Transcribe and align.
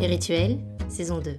Les 0.00 0.06
rituels, 0.06 0.58
saison 0.88 1.20
2. 1.20 1.38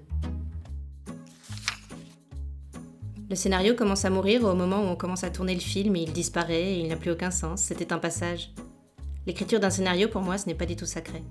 Le 3.28 3.36
scénario 3.36 3.74
commence 3.74 4.06
à 4.06 4.12
mourir 4.12 4.44
au 4.44 4.54
moment 4.54 4.84
où 4.84 4.86
on 4.86 4.96
commence 4.96 5.24
à 5.24 5.32
tourner 5.32 5.56
le 5.56 5.60
film 5.60 5.96
et 5.96 6.04
il 6.04 6.14
disparaît 6.14 6.74
et 6.74 6.80
il 6.82 6.88
n'a 6.88 6.96
plus 6.96 7.10
aucun 7.10 7.32
sens. 7.32 7.62
C'était 7.62 7.92
un 7.92 7.98
passage. 7.98 8.54
L'écriture 9.26 9.60
d'un 9.60 9.72
scénario, 9.72 10.10
pour 10.10 10.22
moi, 10.22 10.38
ce 10.38 10.46
n'est 10.46 10.54
pas 10.54 10.68
du 10.68 10.76
tout 10.76 10.86
sacré. 10.86 11.24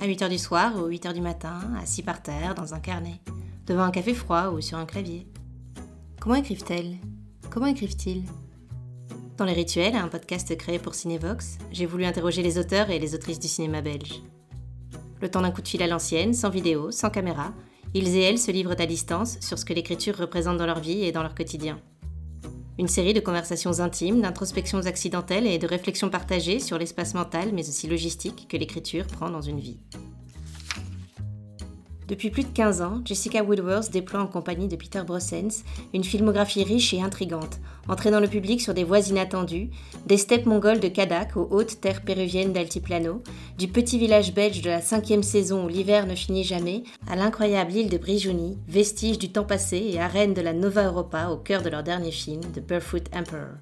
À 0.00 0.06
8h 0.06 0.28
du 0.28 0.38
soir 0.38 0.76
ou 0.76 0.88
8h 0.88 1.12
du 1.12 1.20
matin, 1.20 1.58
assis 1.82 2.04
par 2.04 2.22
terre, 2.22 2.54
dans 2.54 2.72
un 2.72 2.80
carnet, 2.80 3.20
devant 3.66 3.82
un 3.82 3.90
café 3.90 4.14
froid 4.14 4.50
ou 4.50 4.60
sur 4.60 4.78
un 4.78 4.86
clavier. 4.86 5.26
Comment 6.20 6.36
écrivent-elles? 6.36 6.98
Comment 7.50 7.66
écrivent-ils? 7.66 8.22
Dans 9.36 9.44
Les 9.44 9.52
Rituels, 9.52 9.96
un 9.96 10.06
podcast 10.06 10.56
créé 10.56 10.78
pour 10.78 10.94
Cinevox, 10.94 11.58
j'ai 11.72 11.86
voulu 11.86 12.04
interroger 12.04 12.40
les 12.40 12.56
auteurs 12.56 12.90
et 12.90 13.00
les 13.00 13.16
autrices 13.16 13.40
du 13.40 13.48
cinéma 13.48 13.80
belge. 13.80 14.22
Le 15.20 15.28
temps 15.28 15.42
d'un 15.42 15.50
coup 15.50 15.60
de 15.60 15.66
fil 15.66 15.82
à 15.82 15.88
l'ancienne, 15.88 16.34
sans 16.34 16.50
vidéo, 16.50 16.92
sans 16.92 17.10
caméra, 17.10 17.52
ils 17.94 18.14
et 18.16 18.20
elles 18.20 18.38
se 18.38 18.52
livrent 18.52 18.80
à 18.80 18.86
distance 18.86 19.40
sur 19.40 19.58
ce 19.58 19.64
que 19.64 19.72
l'écriture 19.72 20.16
représente 20.16 20.58
dans 20.58 20.66
leur 20.66 20.78
vie 20.78 21.02
et 21.02 21.10
dans 21.10 21.22
leur 21.24 21.34
quotidien. 21.34 21.80
Une 22.78 22.86
série 22.86 23.12
de 23.12 23.18
conversations 23.18 23.80
intimes, 23.80 24.20
d'introspections 24.20 24.86
accidentelles 24.86 25.48
et 25.48 25.58
de 25.58 25.66
réflexions 25.66 26.10
partagées 26.10 26.60
sur 26.60 26.78
l'espace 26.78 27.14
mental 27.14 27.50
mais 27.52 27.68
aussi 27.68 27.88
logistique 27.88 28.46
que 28.48 28.56
l'écriture 28.56 29.08
prend 29.08 29.30
dans 29.30 29.42
une 29.42 29.58
vie. 29.58 29.80
Depuis 32.06 32.28
plus 32.28 32.42
de 32.42 32.48
15 32.48 32.82
ans, 32.82 33.00
Jessica 33.04 33.42
Woodworth 33.42 33.90
déploie 33.90 34.20
en 34.20 34.26
compagnie 34.26 34.68
de 34.68 34.76
Peter 34.76 35.02
Brossens 35.06 35.64
une 35.94 36.04
filmographie 36.04 36.62
riche 36.62 36.92
et 36.92 37.00
intrigante, 37.00 37.60
entraînant 37.88 38.20
le 38.20 38.28
public 38.28 38.60
sur 38.60 38.74
des 38.74 38.84
voies 38.84 39.08
inattendues, 39.08 39.70
des 40.06 40.18
steppes 40.18 40.46
mongoles 40.46 40.80
de 40.80 40.88
Kadak 40.88 41.36
aux 41.36 41.48
hautes 41.50 41.80
terres 41.80 42.02
péruviennes 42.02 42.52
d'Altiplano, 42.52 43.22
du 43.58 43.68
petit 43.68 43.98
village 43.98 44.34
belge 44.34 44.60
de 44.60 44.68
la 44.68 44.82
cinquième 44.82 45.22
saison 45.22 45.64
où 45.64 45.68
l'hiver 45.68 46.06
ne 46.06 46.14
finit 46.14 46.44
jamais, 46.44 46.82
à 47.08 47.16
l'incroyable 47.16 47.72
île 47.72 47.88
de 47.88 47.98
Brijouni, 47.98 48.58
vestige 48.68 49.18
du 49.18 49.30
temps 49.32 49.44
passé 49.44 49.78
et 49.78 50.00
arène 50.00 50.34
de 50.34 50.42
la 50.42 50.52
Nova 50.52 50.84
Europa 50.84 51.28
au 51.28 51.38
cœur 51.38 51.62
de 51.62 51.70
leur 51.70 51.82
dernier 51.82 52.12
film, 52.12 52.40
The 52.40 52.60
Barefoot 52.60 53.08
Emperor. 53.14 53.56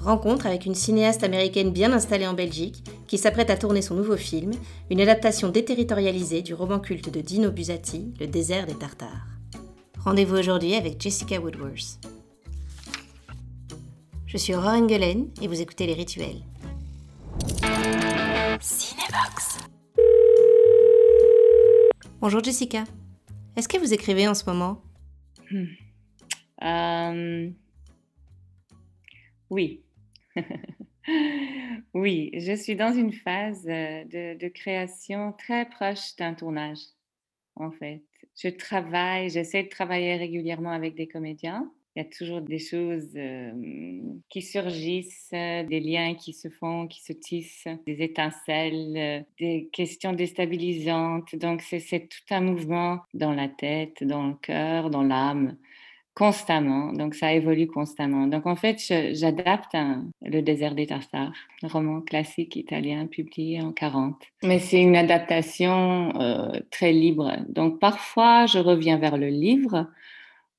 Rencontre 0.00 0.46
avec 0.46 0.64
une 0.64 0.74
cinéaste 0.74 1.24
américaine 1.24 1.72
bien 1.72 1.92
installée 1.92 2.26
en 2.26 2.32
Belgique 2.34 2.84
qui 3.06 3.18
s'apprête 3.18 3.50
à 3.50 3.56
tourner 3.56 3.82
son 3.82 3.94
nouveau 3.94 4.16
film, 4.16 4.52
une 4.90 5.00
adaptation 5.00 5.48
déterritorialisée 5.48 6.42
du 6.42 6.54
roman 6.54 6.78
culte 6.78 7.10
de 7.12 7.20
Dino 7.20 7.50
Buzzati, 7.50 8.14
Le 8.20 8.26
désert 8.26 8.66
des 8.66 8.74
Tartares. 8.76 9.26
Rendez-vous 9.98 10.36
aujourd'hui 10.36 10.74
avec 10.74 11.00
Jessica 11.00 11.40
Woodworth. 11.40 11.98
Je 14.26 14.36
suis 14.36 14.54
Aurore 14.54 14.70
Engelen 14.74 15.28
et 15.42 15.48
vous 15.48 15.60
écoutez 15.60 15.86
Les 15.86 15.94
Rituels. 15.94 16.42
Cinébox. 18.60 19.58
Bonjour 22.20 22.42
Jessica. 22.42 22.84
Est-ce 23.56 23.68
que 23.68 23.78
vous 23.78 23.92
écrivez 23.92 24.28
en 24.28 24.34
ce 24.34 24.44
moment? 24.46 24.80
Hmm. 25.50 25.64
Euh, 26.62 27.50
Oui. 29.50 29.82
oui, 31.94 32.30
je 32.34 32.54
suis 32.54 32.76
dans 32.76 32.92
une 32.92 33.12
phase 33.12 33.66
euh, 33.68 34.04
de, 34.04 34.48
création 34.48 35.32
très 35.32 35.68
proche 35.68 36.16
d'un 36.16 36.34
tournage, 36.34 36.80
en 37.56 37.70
fait. 37.70 38.02
Je 38.36 38.48
travaille, 38.48 39.30
j'essaie 39.30 39.64
de 39.64 39.68
travailler 39.68 40.16
régulièrement 40.16 40.70
avec 40.70 40.94
des 40.94 41.08
comédiens. 41.08 41.70
Il 41.96 42.02
y 42.02 42.06
a 42.06 42.08
toujours 42.08 42.40
des 42.40 42.60
choses 42.60 43.12
euh, 43.16 43.50
qui 44.28 44.42
surgissent, 44.42 45.30
euh, 45.32 45.64
des 45.64 45.80
liens 45.80 46.14
qui 46.14 46.32
se 46.32 46.48
font, 46.48 46.86
qui 46.86 47.02
se 47.02 47.12
tissent, 47.12 47.66
des 47.86 48.02
étincelles, 48.02 49.26
des 49.40 49.68
questions 49.72 50.12
déstabilisantes. 50.12 51.34
Donc, 51.34 51.62
c'est 51.62 52.08
tout 52.08 52.34
un 52.34 52.40
mouvement 52.40 53.00
dans 53.14 53.32
la 53.32 53.48
tête, 53.48 54.04
dans 54.04 54.28
le 54.28 54.34
cœur, 54.34 54.90
dans 54.90 55.02
l'âme 55.02 55.56
constamment. 56.18 56.92
Donc, 56.92 57.14
ça 57.14 57.32
évolue 57.32 57.68
constamment. 57.68 58.26
Donc, 58.26 58.44
en 58.46 58.56
fait, 58.56 58.78
j'adapte 59.12 59.72
un- 59.74 60.04
Le 60.20 60.40
désert 60.40 60.74
des 60.74 60.88
Tartares, 60.88 61.32
roman 61.62 62.00
classique 62.00 62.56
italien 62.56 63.06
publié 63.06 63.62
en 63.62 63.70
40. 63.70 64.20
Mais 64.42 64.58
c'est 64.58 64.82
une 64.82 64.96
adaptation 64.96 66.12
euh, 66.20 66.58
très 66.72 66.92
libre. 66.92 67.36
Donc, 67.48 67.78
parfois, 67.78 68.46
je 68.46 68.58
reviens 68.58 68.98
vers 68.98 69.16
le 69.16 69.28
livre, 69.28 69.86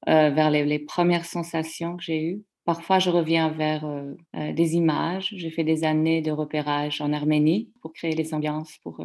euh, 0.08 0.30
vers 0.30 0.50
les, 0.50 0.80
premières 0.80 1.26
sensations 1.26 1.98
que 1.98 2.04
j'ai 2.04 2.24
eues. 2.24 2.42
Parfois, 2.64 3.00
je 3.00 3.10
reviens 3.10 3.50
vers 3.50 3.84
euh, 3.86 4.14
des 4.54 4.76
images. 4.76 5.34
J'ai 5.36 5.50
fait 5.50 5.66
des 5.66 5.84
années 5.84 6.22
de 6.22 6.32
repérage 6.32 7.02
en 7.02 7.12
Arménie 7.12 7.70
pour 7.82 7.92
créer 7.92 8.16
les 8.16 8.34
ambiances, 8.34 8.78
pour 8.82 9.04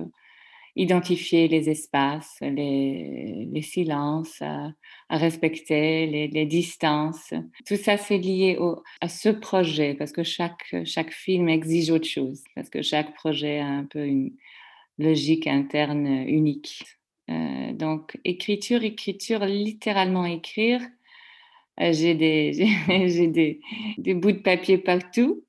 identifier 0.76 1.48
les 1.48 1.70
espaces, 1.70 2.36
les, 2.40 3.62
silences 3.62 4.42
à, 4.42 4.72
respecter, 5.10 6.28
les, 6.28 6.46
distances. 6.46 7.32
Tout 7.66 7.76
ça, 7.76 7.96
c'est 7.96 8.18
lié 8.18 8.58
à 9.00 9.08
ce 9.08 9.28
projet 9.28 9.94
parce 9.94 10.12
que 10.12 10.22
chaque, 10.22 10.74
chaque 10.84 11.12
film 11.12 11.48
exige 11.48 11.90
autre 11.90 12.08
chose, 12.08 12.42
parce 12.54 12.70
que 12.70 12.82
chaque 12.82 13.14
projet 13.14 13.60
a 13.60 13.66
un 13.66 13.84
peu 13.84 14.04
une 14.04 14.32
logique 14.98 15.46
interne 15.46 16.06
unique. 16.06 16.84
Euh, 17.30 17.72
donc, 17.72 18.18
écriture, 18.24 18.82
écriture, 18.84 19.44
littéralement 19.44 20.26
écrire. 20.26 20.80
Euh, 21.80 21.92
j'ai 21.92 22.14
des, 22.14 22.52
j'ai 23.08 23.26
des, 23.28 23.60
des 23.98 24.14
bouts 24.14 24.32
de 24.32 24.38
papier 24.38 24.78
partout. 24.78 25.44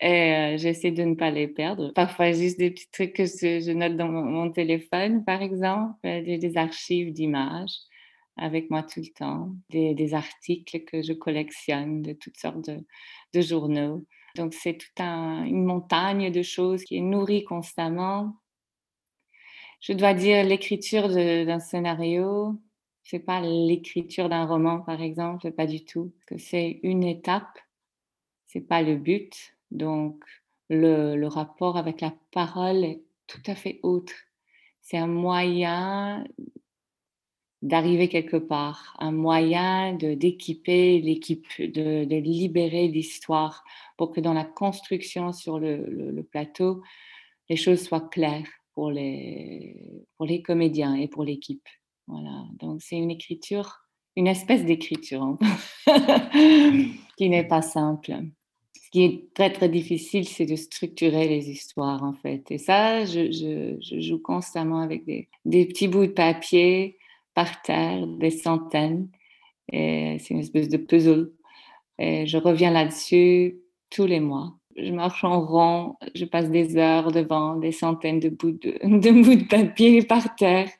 Et 0.00 0.34
euh, 0.34 0.58
j'essaie 0.58 0.90
de 0.90 1.02
ne 1.02 1.14
pas 1.14 1.30
les 1.30 1.48
perdre. 1.48 1.92
Parfois, 1.94 2.32
juste 2.32 2.58
des 2.58 2.70
petits 2.70 2.90
trucs 2.90 3.14
que 3.14 3.24
je, 3.24 3.72
note 3.72 3.96
dans 3.96 4.08
mon, 4.08 4.50
téléphone, 4.50 5.24
par 5.24 5.40
exemple, 5.40 5.94
euh, 6.04 6.22
des, 6.22 6.38
des 6.38 6.56
archives 6.58 7.12
d'images 7.12 7.76
avec 8.36 8.70
moi 8.70 8.82
tout 8.82 9.00
le 9.00 9.12
temps, 9.14 9.50
des, 9.70 9.94
des 9.94 10.14
articles 10.14 10.84
que 10.84 11.02
je 11.02 11.14
collectionne 11.14 12.02
de 12.02 12.12
toutes 12.12 12.36
sortes 12.36 12.68
de, 12.68 12.84
de 13.32 13.40
journaux. 13.40 14.04
Donc, 14.36 14.52
c'est 14.52 14.76
toute 14.76 15.00
un, 15.00 15.44
une 15.44 15.64
montagne 15.64 16.30
de 16.30 16.42
choses 16.42 16.84
qui 16.84 16.98
est 16.98 17.00
nourrie 17.00 17.44
constamment. 17.44 18.36
Je 19.80 19.94
dois 19.94 20.12
dire, 20.12 20.44
l'écriture 20.44 21.08
d'un 21.08 21.60
scénario, 21.60 22.60
c'est 23.02 23.20
pas 23.20 23.40
l'écriture 23.40 24.28
d'un 24.28 24.44
roman, 24.44 24.80
par 24.80 25.00
exemple, 25.00 25.50
pas 25.52 25.66
du 25.66 25.84
tout. 25.84 26.12
C'est 26.36 26.80
une 26.82 27.04
étape, 27.04 27.58
c'est 28.46 28.66
pas 28.66 28.82
le 28.82 28.96
but. 28.96 29.55
Donc, 29.70 30.24
le, 30.68 31.26
rapport 31.26 31.76
avec 31.76 32.00
la 32.00 32.14
parole 32.32 32.84
est 32.84 33.02
tout 33.26 33.42
à 33.46 33.54
fait 33.54 33.80
autre. 33.82 34.12
C'est 34.80 34.98
un 34.98 35.06
moyen 35.06 36.24
d'arriver 37.62 38.08
quelque 38.08 38.36
part, 38.36 38.94
un 39.00 39.10
moyen 39.12 39.94
d'équiper 39.94 41.00
l'équipe, 41.00 41.46
de, 41.58 42.04
de 42.04 42.16
libérer 42.16 42.86
l'histoire 42.88 43.64
pour 43.96 44.12
que 44.12 44.20
dans 44.20 44.34
la 44.34 44.44
construction 44.44 45.32
sur 45.32 45.58
le, 45.58 45.84
le- 45.86 46.10
le 46.10 46.22
plateau, 46.22 46.82
les 47.48 47.56
choses 47.56 47.82
soient 47.82 48.08
claires 48.08 48.48
pour 48.74 48.90
les, 48.90 50.04
pour 50.16 50.26
les 50.26 50.42
comédiens 50.42 50.94
et 50.94 51.08
pour 51.08 51.24
l'équipe. 51.24 51.66
Voilà, 52.06 52.44
donc 52.60 52.82
c'est 52.82 52.96
une 52.98 53.10
écriture, 53.10 53.80
une 54.16 54.26
espèce 54.28 54.64
d'écriture 54.64 55.22
hein, 55.22 55.38
qui 57.16 57.28
n'est 57.28 57.46
pas 57.48 57.62
simple. 57.62 58.16
Ce 58.86 58.90
qui 58.92 59.02
est 59.02 59.34
très 59.34 59.52
très 59.52 59.68
difficile, 59.68 60.28
c'est 60.28 60.46
de 60.46 60.54
structurer 60.54 61.26
les 61.26 61.50
histoires 61.50 62.04
en 62.04 62.12
fait. 62.12 62.44
Et 62.52 62.58
ça, 62.58 63.04
je, 63.04 63.76
joue 63.98 64.20
constamment 64.20 64.78
avec 64.78 65.04
des, 65.04 65.28
petits 65.66 65.88
bouts 65.88 66.06
de 66.06 66.12
papier 66.12 66.96
par 67.34 67.62
terre, 67.62 68.06
des 68.06 68.30
centaines. 68.30 69.08
C'est 69.72 70.30
une 70.30 70.38
espèce 70.38 70.68
de 70.68 70.76
puzzle. 70.76 71.32
Je 71.98 72.36
reviens 72.36 72.70
là-dessus 72.70 73.58
tous 73.90 74.06
les 74.06 74.20
mois. 74.20 74.54
Je 74.76 74.92
marche 74.92 75.24
en 75.24 75.44
rond, 75.44 75.96
je 76.14 76.24
passe 76.24 76.48
des 76.48 76.76
heures 76.76 77.10
devant 77.10 77.56
des 77.56 77.72
centaines 77.72 78.20
de 78.20 78.28
bouts 78.28 78.52
de, 78.52 78.78
de 78.84 79.10
bouts 79.10 79.34
de 79.34 79.48
papier 79.48 80.02
par 80.04 80.36
terre. 80.36 80.70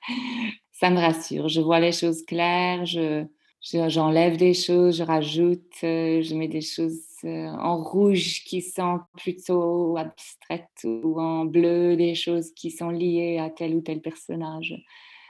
Ça 0.70 0.90
me 0.90 0.98
rassure. 1.00 1.48
Je 1.48 1.60
vois 1.60 1.80
les 1.80 1.92
choses 1.92 2.24
claires, 2.24 2.86
je, 2.86 3.24
je- 3.62 3.88
j'enlève 3.88 4.36
des 4.36 4.54
choses, 4.54 4.98
je 4.98 5.02
rajoute, 5.02 5.74
euh, 5.82 6.22
je 6.22 6.34
mets 6.36 6.46
des 6.46 6.60
choses 6.60 7.00
en 7.24 7.82
rouge 7.82 8.42
qui 8.44 8.62
sont 8.62 9.00
plutôt 9.16 9.96
abstraites 9.96 10.84
ou 10.84 11.20
en 11.20 11.44
bleu, 11.44 11.96
des 11.96 12.14
choses 12.14 12.52
qui 12.52 12.70
sont 12.70 12.90
liées 12.90 13.38
à 13.38 13.50
tel 13.50 13.74
ou 13.74 13.80
tel 13.80 14.00
personnage. 14.00 14.74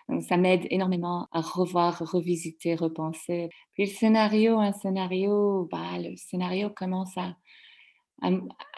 Donc, 0.09 0.23
ça 0.23 0.37
m'aide 0.37 0.67
énormément 0.71 1.27
à 1.33 1.41
revoir, 1.41 1.99
revisiter, 1.99 2.75
repenser. 2.77 3.49
Puis 3.75 3.87
le 3.87 3.91
scénario, 3.91 4.59
un 4.59 4.73
scénario, 4.73 5.69
bah, 5.71 5.99
le 5.99 6.17
scénario 6.17 6.71
commence 6.71 7.17
à- 7.19 7.37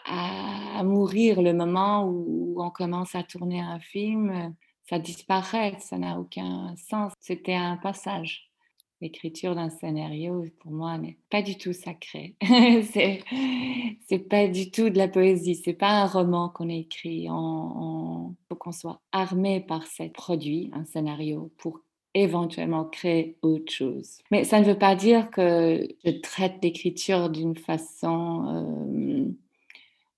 à 0.05 0.83
mourir 0.83 1.41
le 1.41 1.53
moment 1.53 2.03
où 2.05 2.61
on 2.61 2.69
commence 2.71 3.15
à 3.15 3.23
tourner 3.23 3.59
un 3.61 3.79
film. 3.79 4.55
Ça 4.89 4.99
disparaît, 4.99 5.77
ça 5.79 5.97
n'a 5.97 6.19
aucun 6.19 6.75
sens. 6.77 7.13
C'était 7.19 7.55
un 7.55 7.77
passage. 7.77 8.48
L'écriture 9.01 9.55
d'un 9.55 9.69
scénario, 9.69 10.45
pour 10.59 10.71
moi, 10.71 10.97
n'est 10.97 11.17
pas 11.29 11.41
du 11.41 11.57
tout 11.57 11.71
sacré. 11.71 12.35
c'est, 12.41 13.23
c'est 14.07 14.27
pas 14.27 14.47
du 14.47 14.71
tout 14.71 14.89
de 14.89 14.97
la 14.97 15.07
poésie. 15.07 15.55
C'est 15.55 15.73
pas 15.73 16.01
un 16.01 16.05
roman 16.05 16.49
qu'on 16.49 16.67
écrit. 16.67 17.23
Il 17.23 17.29
faut 17.29 18.55
qu'on 18.57 18.71
soit 18.71 19.01
armé 19.11 19.61
par 19.61 19.87
ce 19.87 20.03
produit, 20.09 20.69
un 20.73 20.83
scénario, 20.83 21.51
pour 21.57 21.79
éventuellement 22.13 22.85
créer 22.85 23.37
autre 23.41 23.71
chose. 23.71 24.19
Mais 24.31 24.43
ça 24.43 24.59
ne 24.59 24.65
veut 24.65 24.77
pas 24.77 24.95
dire 24.95 25.29
que 25.31 25.87
je 26.03 26.11
traite 26.11 26.55
l'écriture 26.61 27.29
d'une 27.29 27.55
façon 27.55 29.35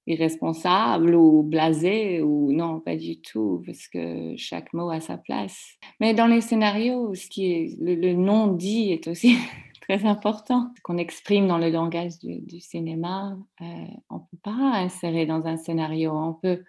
irresponsable 0.08 1.16
ou 1.16 1.44
blasée 1.44 2.22
ou 2.22 2.52
non, 2.52 2.80
pas 2.80 2.96
du 2.96 3.22
tout, 3.22 3.62
parce 3.66 3.88
que 3.88 4.36
chaque 4.38 4.74
mot 4.74 4.90
a 4.90 5.00
sa 5.00 5.18
place. 5.18 5.78
Mais 6.00 6.14
dans 6.14 6.28
les 6.28 6.42
scénarios, 6.42 7.14
ce 7.14 7.28
qui 7.28 7.52
est 7.52 7.78
le, 7.80 8.14
non 8.14 8.48
dit 8.48 8.92
est 8.92 9.08
aussi 9.08 9.38
très 9.82 10.06
important. 10.06 10.70
Ce 10.78 10.82
qu'on 10.82 10.98
exprime 10.98 11.48
dans 11.48 11.58
le 11.58 11.70
langage 11.70 12.20
du, 12.20 12.60
cinéma, 12.60 13.38
euh, 13.62 13.66
on 14.10 14.16
ne 14.16 14.20
peut 14.20 14.40
pas 14.44 14.74
insérer 14.76 15.26
dans 15.26 15.46
un 15.46 15.58
scénario. 15.58 16.12
On 16.14 16.34
peut 16.34 16.64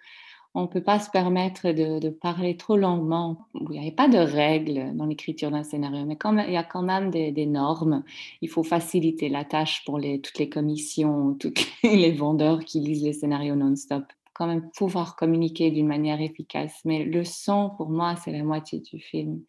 on 0.55 0.63
ne 0.63 0.67
peut 0.67 0.83
pas 0.83 0.99
se 0.99 1.09
permettre 1.09 1.71
de, 1.71 2.09
parler 2.09 2.57
trop 2.57 2.77
longuement. 2.77 3.47
Il 3.55 3.69
n'y 3.69 3.79
avait 3.79 3.91
pas 3.91 4.07
de 4.07 4.19
règles 4.19 4.95
dans 4.95 5.05
l'écriture 5.05 5.49
d'un 5.49 5.63
scénario, 5.63 6.05
mais 6.05 6.15
quand 6.15 6.37
il 6.37 6.53
y 6.53 6.57
a 6.57 6.63
quand 6.63 6.83
même 6.83 7.09
des, 7.09 7.45
normes. 7.45 8.03
Il 8.41 8.49
faut 8.49 8.63
faciliter 8.63 9.29
la 9.29 9.45
tâche 9.45 9.83
pour 9.85 9.99
toutes 9.99 10.39
les 10.39 10.49
commissions, 10.49 11.33
tous 11.39 11.53
les 11.83 12.11
vendeurs 12.11 12.63
qui 12.65 12.79
lisent 12.79 13.03
les 13.03 13.13
scénarios 13.13 13.55
non-stop. 13.55 14.03
Quand 14.35 14.47
même 14.47 14.69
pouvoir 14.75 15.15
communiquer 15.15 15.69
d'une 15.69 15.87
manière 15.87 16.19
efficace. 16.19 16.81
Mais 16.85 17.03
le 17.03 17.23
son, 17.23 17.71
pour 17.77 17.89
moi, 17.89 18.15
c'est 18.15 18.31
la 18.31 18.43
moitié 18.43 18.79
du 18.79 18.99
film. 18.99 19.41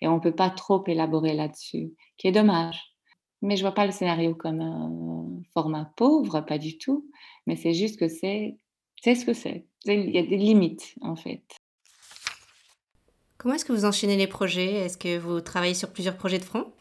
Et 0.00 0.06
on 0.06 0.16
ne 0.16 0.20
peut 0.20 0.34
pas 0.34 0.50
trop 0.50 0.84
élaborer 0.86 1.34
là-dessus, 1.34 1.92
qui 2.16 2.28
est 2.28 2.32
dommage. 2.32 2.94
Mais 3.42 3.56
je 3.56 3.62
ne 3.62 3.68
vois 3.68 3.74
pas 3.74 3.86
le 3.86 3.92
scénario 3.92 4.34
comme 4.34 4.60
un 4.60 5.42
format 5.54 5.90
pauvre, 5.96 6.40
pas 6.40 6.58
du 6.58 6.78
tout. 6.78 7.08
Mais 7.46 7.56
c'est 7.56 7.74
juste 7.74 7.98
que 7.98 8.08
c'est 8.08 8.58
c'est 9.02 9.14
ce 9.14 9.24
que 9.24 9.32
c'est? 9.32 9.64
Il 9.86 10.10
y 10.10 10.18
a 10.18 10.22
des 10.22 10.36
limites, 10.36 10.94
en 11.00 11.16
fait. 11.16 11.42
Comment 13.38 13.54
est-ce 13.54 13.64
que 13.64 13.72
vous 13.72 13.84
enchaînez 13.84 14.16
les 14.16 14.26
projets? 14.26 14.74
Est-ce 14.74 14.98
que 14.98 15.16
vous 15.16 15.40
travaillez 15.40 15.74
sur 15.74 15.92
plusieurs 15.92 16.16
projets 16.16 16.38
de 16.38 16.44
front? 16.44 16.72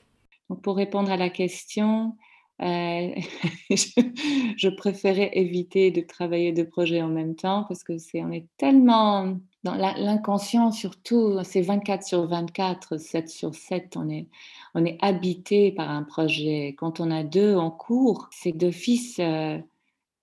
Pour 0.63 0.77
répondre 0.77 1.11
à 1.11 1.17
la 1.17 1.29
question, 1.29 2.15
euh, 2.61 3.13
je, 3.69 4.69
préférais 4.69 5.29
éviter 5.33 5.91
de 5.91 6.01
travailler 6.01 6.53
deux 6.53 6.67
projets 6.67 7.03
en 7.03 7.09
même 7.09 7.35
temps 7.35 7.65
parce 7.67 7.83
que 7.83 7.99
c'est 7.99 8.23
on 8.23 8.31
est 8.31 8.47
tellement 8.57 9.37
dans 9.63 9.75
l'inconscient 9.75 10.71
surtout, 10.71 11.37
c'est 11.43 11.61
24 11.61 12.03
sur 12.03 12.25
24, 12.25 12.97
7 12.97 13.29
sur 13.29 13.53
7, 13.53 13.95
on 13.95 14.09
est, 14.09 14.27
on 14.73 14.85
est 14.85 14.97
habité 15.01 15.71
par 15.71 15.91
un 15.91 16.03
projet. 16.03 16.73
Quand 16.79 16.99
on 16.99 17.11
a 17.11 17.23
deux 17.23 17.55
en 17.55 17.69
cours, 17.69 18.29
c'est 18.31 18.53
d'office... 18.53 19.19
Euh, 19.19 19.59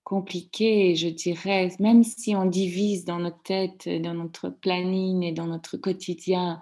compliqué, 0.05 0.95
je 0.95 1.09
dirais, 1.09 1.69
même 1.79 2.03
si 2.03 2.35
on 2.35 2.45
divise 2.45 3.03
dans 3.03 3.19
notre 3.19 3.41
tête, 3.41 3.89
dans 3.89 4.13
notre 4.13 4.49
planning 4.49 5.23
et 5.23 5.33
dans 5.33 5.47
notre 5.47 5.75
quotidien, 5.75 6.61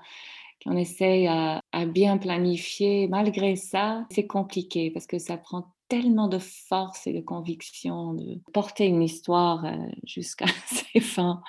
qu'on 0.64 0.78
essaye 0.78 1.28
à, 1.28 1.62
bien 1.86 2.18
planifier, 2.18 3.08
malgré 3.10 3.56
ça, 3.58 4.08
c'est 4.10 4.26
compliqué 4.26 4.92
parce 4.92 5.06
que 5.06 5.20
ça 5.20 5.38
prend 5.38 5.68
tellement 5.90 6.30
de 6.30 6.40
force 6.40 7.06
et 7.06 7.14
de 7.14 7.20
conviction 7.20 8.14
de 8.14 8.40
porter 8.54 8.86
une 8.86 9.04
histoire 9.04 9.66
euh, 9.66 9.76
jusqu'à 10.06 10.46
ses 10.66 11.02
fins 11.02 11.42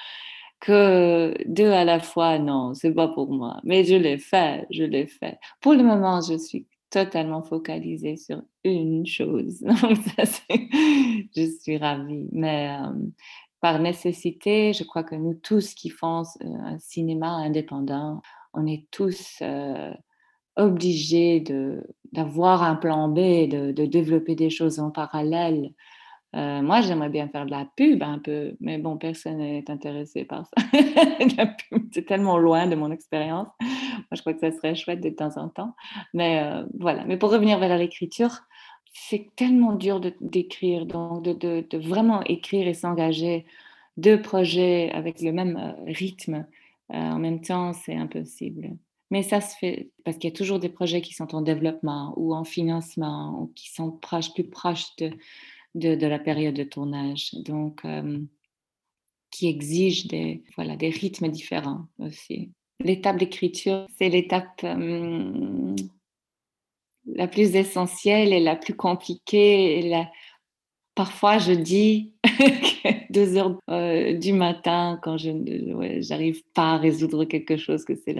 que 0.60 1.34
deux 1.46 1.70
à 1.70 1.84
la 1.84 2.00
fois, 2.00 2.38
non, 2.38 2.74
c'est 2.74 2.92
pas 2.92 3.08
pour 3.08 3.30
moi. 3.30 3.60
Mais 3.62 3.84
je 3.84 3.94
l'ai 3.94 4.18
fait, 4.18 4.66
je 4.70 4.82
l'ai 4.82 5.06
fait. 5.06 5.38
Pour 5.60 5.74
le 5.74 5.82
moment, 5.82 6.20
je 6.20 6.36
suis 6.38 6.66
totalement 6.94 7.42
focalisée 7.42 8.16
sur 8.16 8.42
une 8.62 9.04
chose. 9.04 9.60
Donc, 9.82 9.98
je 11.36 11.58
suis 11.60 11.76
ravie. 11.76 12.28
Mais 12.30 12.70
par 13.60 13.80
nécessité, 13.80 14.72
je 14.72 14.84
crois 14.84 15.02
que 15.02 15.14
nous 15.14 15.34
tous 15.34 15.74
qui 15.74 15.90
faisons 15.90 16.22
euh, 16.42 16.54
un 16.64 16.78
cinéma 16.78 17.28
indépendant, 17.28 18.20
on 18.52 18.66
est 18.66 18.86
tous 18.90 19.38
euh, 19.42 19.90
obligés 20.56 21.42
d'avoir 22.12 22.62
un 22.62 22.76
plan 22.76 23.08
B, 23.08 23.48
de, 23.48 23.86
développer 23.86 24.34
des 24.34 24.50
choses 24.50 24.78
en 24.78 24.90
parallèle. 24.90 25.72
Euh, 26.34 26.62
moi, 26.62 26.80
j'aimerais 26.80 27.10
bien 27.10 27.28
faire 27.28 27.46
de 27.46 27.50
la 27.50 27.66
pub 27.76 28.02
un 28.02 28.18
peu, 28.18 28.56
mais 28.60 28.78
bon, 28.78 28.96
personne 28.96 29.38
n'est 29.38 29.70
intéressé 29.70 30.24
par 30.24 30.46
ça. 30.46 30.66
c'est 31.92 32.06
tellement 32.06 32.38
loin 32.38 32.66
de 32.66 32.74
mon 32.74 32.90
expérience. 32.90 33.48
Moi, 33.60 34.12
je 34.12 34.20
crois 34.20 34.34
que 34.34 34.40
ça 34.40 34.50
serait 34.50 34.74
chouette 34.74 35.00
de 35.00 35.10
temps 35.10 35.36
en 35.36 35.48
temps. 35.48 35.74
Mais 36.12 36.42
euh, 36.42 36.64
voilà. 36.78 37.04
Mais 37.04 37.16
pour 37.16 37.30
revenir 37.30 37.58
vers 37.60 37.78
l'écriture, 37.78 38.40
c'est 38.92 39.28
tellement 39.36 39.72
dur 39.72 40.00
d'écrire, 40.20 40.86
donc 40.86 41.22
de, 41.22 41.76
vraiment 41.76 42.22
écrire 42.24 42.66
et 42.66 42.74
s'engager 42.74 43.44
deux 43.96 44.20
projets 44.20 44.90
avec 44.92 45.20
le 45.20 45.32
même 45.32 45.56
euh, 45.56 45.92
rythme 45.92 46.46
en 46.90 47.18
même 47.18 47.40
temps, 47.40 47.72
c'est 47.72 47.94
impossible. 47.94 48.76
Mais 49.10 49.22
ça 49.22 49.40
se 49.40 49.56
fait 49.56 49.90
parce 50.04 50.18
qu'il 50.18 50.28
y 50.28 50.32
a 50.32 50.36
toujours 50.36 50.58
des 50.58 50.68
projets 50.68 51.00
qui 51.00 51.14
sont 51.14 51.34
en 51.34 51.40
développement 51.40 52.12
ou 52.16 52.34
en 52.34 52.44
financement 52.44 53.40
ou 53.40 53.46
qui 53.54 53.72
sont 53.72 53.90
proches, 53.90 54.34
plus 54.34 54.44
proches 54.44 54.94
de, 54.98 55.10
de, 55.74 56.06
la 56.06 56.18
période 56.18 56.54
de 56.54 56.64
tournage. 56.64 57.30
Donc, 57.34 57.82
qui 59.30 59.48
exige 59.48 60.06
des, 60.06 60.44
voilà, 60.54 60.76
des 60.76 60.90
rythmes 60.90 61.28
différents 61.28 61.86
aussi. 61.98 62.52
L'étape 62.80 63.18
d'écriture, 63.18 63.86
c'est 63.98 64.08
l'étape 64.08 64.64
la 67.06 67.28
plus 67.28 67.54
essentielle 67.56 68.32
et 68.32 68.40
la 68.40 68.56
plus 68.56 68.74
compliquée. 68.74 69.90
Parfois, 70.94 71.38
je 71.38 71.52
dis 71.52 72.14
deux 73.10 73.36
heures 73.36 73.58
euh, 73.68 74.16
du 74.16 74.32
matin, 74.32 74.98
quand 75.02 75.18
je 75.18 75.30
n'arrive 75.30 76.42
pas 76.54 76.74
à 76.74 76.78
résoudre 76.78 77.24
quelque 77.24 77.56
chose, 77.56 77.84
que 77.84 77.94
c'est 77.96 78.14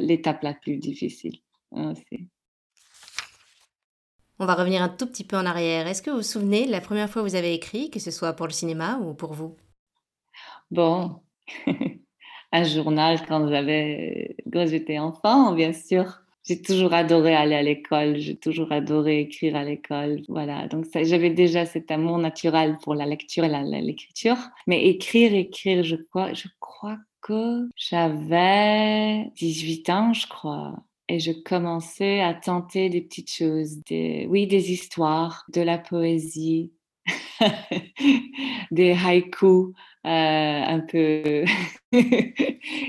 l'étape 0.00 0.42
la, 0.42 0.54
plus 0.54 0.76
difficile. 0.76 1.38
Hein, 1.72 1.94
on 4.38 4.46
va 4.46 4.54
revenir 4.54 4.82
un 4.82 4.88
tout 4.88 5.06
petit 5.06 5.24
peu 5.24 5.36
en 5.36 5.46
arrière. 5.46 5.86
Est-ce 5.86 6.02
que 6.02 6.10
vous 6.10 6.18
vous 6.18 6.22
souvenez 6.22 6.66
de 6.66 6.70
la 6.70 6.80
première 6.80 7.10
fois 7.10 7.22
que 7.22 7.28
vous 7.28 7.34
avez 7.34 7.54
écrit, 7.54 7.90
que 7.90 7.98
ce 7.98 8.10
soit 8.10 8.34
pour 8.34 8.46
le 8.46 8.52
cinéma 8.52 8.98
ou 9.02 9.14
pour 9.14 9.32
vous? 9.32 9.56
Bon, 10.70 11.20
un 12.52 12.64
journal 12.64 13.24
quand 13.26 13.48
j'avais, 13.48 14.36
j'étais 14.52 14.98
enfant, 14.98 15.52
bien 15.52 15.72
sûr. 15.72 16.20
J'ai 16.44 16.62
toujours 16.62 16.94
adoré 16.94 17.34
aller 17.34 17.56
à 17.56 17.62
l'école, 17.62 18.16
j'ai 18.16 18.36
toujours 18.36 18.72
adoré 18.72 19.20
écrire 19.20 19.56
à 19.56 19.64
l'école. 19.64 20.22
Voilà, 20.28 20.66
donc 20.68 20.86
j'avais 20.94 21.30
déjà 21.30 21.66
cet 21.66 21.90
amour 21.90 22.16
naturel 22.18 22.78
pour 22.82 22.94
la 22.94 23.04
lecture 23.04 23.44
et 23.44 23.82
l'écriture. 23.82 24.38
Mais 24.66 24.86
écrire, 24.86 25.34
écrire, 25.34 25.82
je 25.82 25.96
crois, 25.96 26.32
je 26.32 26.48
crois 26.58 26.96
que 27.20 27.68
j'avais 27.76 29.30
18 29.36 29.90
ans, 29.90 30.12
je 30.14 30.26
crois 30.26 30.74
et 31.08 31.18
je 31.18 31.32
commençais 31.32 32.20
à 32.20 32.34
tenter 32.34 32.88
des 32.90 33.00
petites 33.00 33.30
choses, 33.30 33.82
des, 33.84 34.26
oui, 34.28 34.46
des 34.46 34.72
histoires, 34.72 35.44
de 35.52 35.62
la 35.62 35.78
poésie, 35.78 36.72
des 38.70 38.92
haïkus 38.92 39.72
euh, 40.06 40.62
un 40.64 40.80
peu 40.80 41.44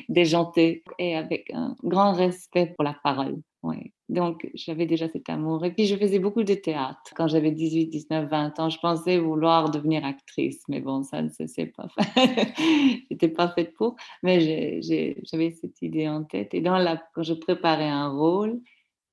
déjantés 0.10 0.84
et 0.98 1.16
avec 1.16 1.52
un 1.54 1.76
grand 1.84 2.14
respect 2.14 2.74
pour 2.76 2.84
la 2.84 2.96
parole. 3.04 3.42
Ouais. 3.62 3.92
Donc, 4.08 4.50
j'avais 4.54 4.86
déjà 4.86 5.10
cet 5.10 5.30
amour. 5.30 5.66
Et 5.66 5.74
puis, 5.74 5.86
je 5.86 5.96
faisais 5.98 6.20
beaucoup 6.20 6.44
de 6.44 6.54
théâtre. 6.54 7.12
Quand 7.14 7.28
j'avais 7.28 7.52
18, 7.52 7.88
19, 7.88 8.30
20 8.30 8.60
ans, 8.60 8.70
je 8.70 8.80
pensais 8.80 9.18
vouloir 9.18 9.70
devenir 9.70 10.06
actrice. 10.06 10.62
Mais 10.70 10.80
bon, 10.80 11.04
ça 11.04 11.22
ne 11.22 11.30
s'est 11.30 11.66
pas 11.78 11.90
fait. 11.90 12.54
J'étais 13.10 13.28
pas 13.28 13.50
faite 13.50 13.74
pour. 13.76 13.96
Mais 14.24 14.82
j'avais 14.82 15.52
cette 15.52 15.82
idée 15.82 16.08
en 16.08 16.24
tête. 16.24 16.54
Et 16.54 16.62
dans 16.62 16.80
quand 17.14 17.24
je 17.24 17.34
préparais 17.34 17.90
un 17.90 18.10
rôle, 18.10 18.62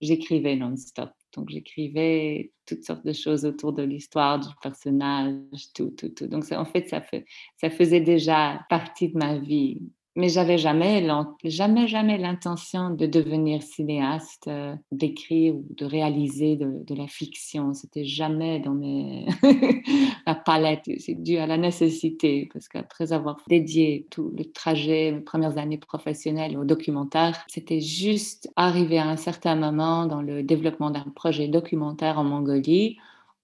j'écrivais 0.00 0.54
non-stop. 0.54 1.10
Donc, 1.36 1.50
j'écrivais 1.50 2.52
toutes 2.66 2.84
sortes 2.84 3.04
de 3.04 3.12
choses 3.12 3.44
autour 3.44 3.72
de 3.72 3.82
l'histoire, 3.82 4.38
du 4.38 4.48
personnage, 4.62 5.34
tout, 5.74 5.90
tout, 5.90 6.08
tout. 6.10 6.28
Donc, 6.28 6.44
en 6.52 6.64
ça, 6.64 7.00
fait, 7.00 7.26
ça 7.56 7.70
faisait 7.70 8.00
déjà 8.00 8.64
partie 8.70 9.08
de 9.08 9.18
ma 9.18 9.38
vie 9.38 9.82
mais 10.16 10.30
j'avais 10.30 10.56
jamais, 10.56 11.06
jamais, 11.44 11.86
jamais 11.86 12.16
l'intention 12.16 12.88
de 12.88 13.04
devenir 13.04 13.62
cinéaste, 13.62 14.48
euh, 14.48 14.74
d'écrire 14.90 15.54
ou 15.54 15.66
de 15.70 15.84
réaliser 15.84 16.56
de, 16.56 16.94
la 16.94 17.06
fiction. 17.06 17.74
C'était 17.74 18.06
jamais 18.06 18.58
dans 18.58 18.72
mes 18.72 19.26
la 20.26 20.34
palette. 20.34 20.90
C'est 20.98 21.22
dû 21.22 21.36
à 21.36 21.46
la 21.46 21.58
nécessité, 21.58 22.48
parce 22.50 22.66
qu'après 22.68 23.12
avoir 23.12 23.36
dédié 23.48 24.06
tout 24.10 24.32
le 24.36 24.50
trajet, 24.50 25.12
mes 25.12 25.20
premières 25.20 25.58
années 25.58 25.76
professionnelles 25.76 26.56
au 26.56 26.64
documentaire, 26.64 27.44
c'était 27.48 27.82
juste 27.82 28.50
arrivé 28.56 28.98
à 28.98 29.06
un 29.06 29.16
certain 29.16 29.54
moment 29.54 30.06
dans 30.06 30.22
le 30.22 30.42
développement 30.42 30.90
d'un 30.90 31.12
projet 31.14 31.46
documentaire 31.46 32.18
en 32.18 32.24
Mongolie 32.24 32.96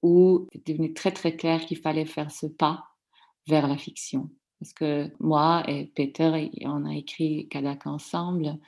où 0.02 0.48
c'était 0.52 0.72
devenu 0.72 0.94
très 0.94 1.12
très 1.12 1.36
clair 1.36 1.60
qu'il 1.66 1.76
fallait 1.76 2.06
faire 2.06 2.30
ce 2.30 2.46
pas 2.46 2.84
vers 3.46 3.68
la 3.68 3.76
fiction. 3.76 4.30
Parce 4.62 4.74
que 4.74 5.10
moi 5.18 5.64
et 5.66 5.90
Peter, 5.92 6.48
on 6.66 6.84
a 6.84 6.94
écrit 6.94 7.48
Kadak 7.50 7.84
ensemble, 7.88 8.58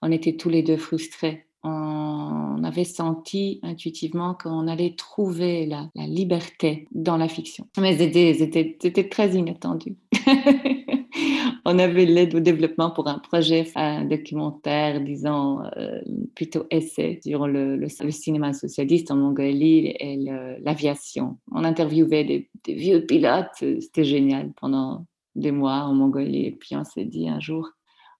on 0.00 0.12
était 0.12 0.36
tous 0.36 0.48
les 0.48 0.62
deux 0.62 0.76
frustrés. 0.76 1.46
On 1.64 2.62
avait 2.62 2.84
senti 2.84 3.58
intuitivement 3.64 4.34
qu'on 4.40 4.68
allait 4.68 4.94
trouver 4.94 5.66
la, 5.66 5.90
liberté 5.96 6.86
dans 6.92 7.16
la 7.16 7.26
fiction. 7.26 7.66
Mais 7.76 7.98
c'était 7.98 9.08
très 9.08 9.34
inattendu. 9.34 9.96
on 11.64 11.76
avait 11.80 12.06
l'aide 12.06 12.36
au 12.36 12.40
développement 12.40 12.92
pour 12.92 13.08
un 13.08 13.18
projet, 13.18 13.66
un 13.74 14.04
documentaire, 14.04 15.00
disons, 15.00 15.64
euh, 15.76 16.00
plutôt 16.36 16.66
essai 16.70 17.18
sur 17.24 17.48
le, 17.48 17.76
le, 17.76 17.88
cinéma 17.88 18.52
socialiste 18.52 19.10
en 19.10 19.16
Mongolie 19.16 19.88
et 19.98 20.18
l'aviation. 20.60 21.38
On 21.50 21.64
interviewait 21.64 22.22
des, 22.22 22.48
des 22.62 22.74
vieux 22.74 23.04
pilotes, 23.04 23.48
c'était 23.58 24.04
génial 24.04 24.52
pendant 24.52 25.04
des 25.34 25.52
mois 25.52 25.84
en 25.84 25.94
Mongolie. 25.94 26.46
Et 26.46 26.52
puis 26.52 26.76
on 26.76 26.84
s'est 26.84 27.04
dit 27.04 27.28
un 27.28 27.40
jour, 27.40 27.68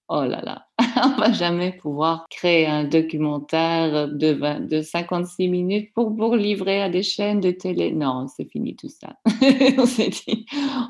oh 0.09 0.23
là 0.25 0.41
là, 0.41 0.65
on 1.05 1.19
va 1.19 1.31
jamais 1.31 1.71
pouvoir 1.73 2.25
créer 2.29 2.67
un 2.67 2.83
documentaire 2.83 4.07
de, 4.07 4.67
de 4.67 4.81
56 4.81 5.47
minutes 5.47 5.93
pour, 5.93 6.15
pour 6.15 6.35
livrer 6.35 6.81
à 6.81 6.89
des 6.89 7.03
chaînes 7.03 7.39
de 7.39 7.51
télé. 7.51 7.91
Non, 7.91 8.27
c'est 8.27 8.49
fini 8.49 8.75
tout 8.75 8.89
ça. 8.89 9.15
on 9.77 9.85
s'est 9.85 10.09
dit, 10.09 10.45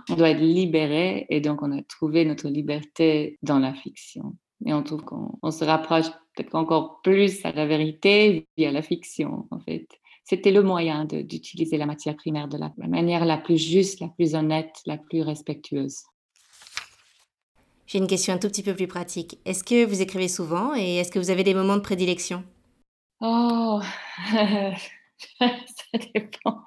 on 0.10 0.16
doit 0.16 0.32
être 0.32 0.42
libéré 0.42 1.26
et 1.30 1.42
donc 1.42 1.62
on 1.62 1.78
a 1.78 1.82
trouvé 1.84 2.26
notre 2.26 2.50
liberté 2.50 3.38
dans 3.44 3.60
la 3.60 3.74
fiction. 3.74 4.36
Et 4.66 4.74
on 4.74 4.84
trouve 4.84 5.04
qu'on 5.04 5.52
se 5.52 5.66
rapproche 5.66 6.10
peut-être 6.36 6.56
encore 6.56 7.02
plus 7.02 7.46
à 7.46 7.52
la 7.52 7.66
vérité 7.66 8.48
via 8.58 8.72
la 8.72 8.82
fiction, 8.82 9.46
en 9.52 9.60
fait. 9.60 9.88
C'était 10.24 10.52
le 10.52 10.64
moyen 10.64 11.04
d'utiliser 11.06 11.78
la 11.78 11.86
matière 11.86 12.16
primaire 12.16 12.48
de 12.48 12.58
la 12.58 12.72
manière 12.78 13.26
la 13.26 13.38
plus 13.38 13.58
juste, 13.58 14.00
la 14.00 14.08
plus 14.08 14.36
honnête, 14.36 14.74
la 14.86 14.98
plus 14.98 15.22
respectueuse. 15.22 16.04
J'ai 17.86 17.98
une 17.98 18.08
question 18.08 18.34
un 18.34 18.38
tout 18.38 18.48
petit 18.48 18.64
peu 18.64 18.74
plus 18.76 18.88
pratique. 18.88 19.40
Est-ce 19.46 19.64
que 19.64 19.86
vous 19.86 20.02
écrivez 20.02 20.28
souvent 20.28 20.76
et 20.76 20.98
est-ce 20.98 21.12
que 21.12 21.20
vous 21.20 21.30
avez 21.30 21.44
des 21.44 21.54
moments 21.54 21.76
de 21.76 21.82
prédilection? 21.82 22.44
Oh, 23.22 23.82
ça 25.40 25.48
dépend. 26.14 26.64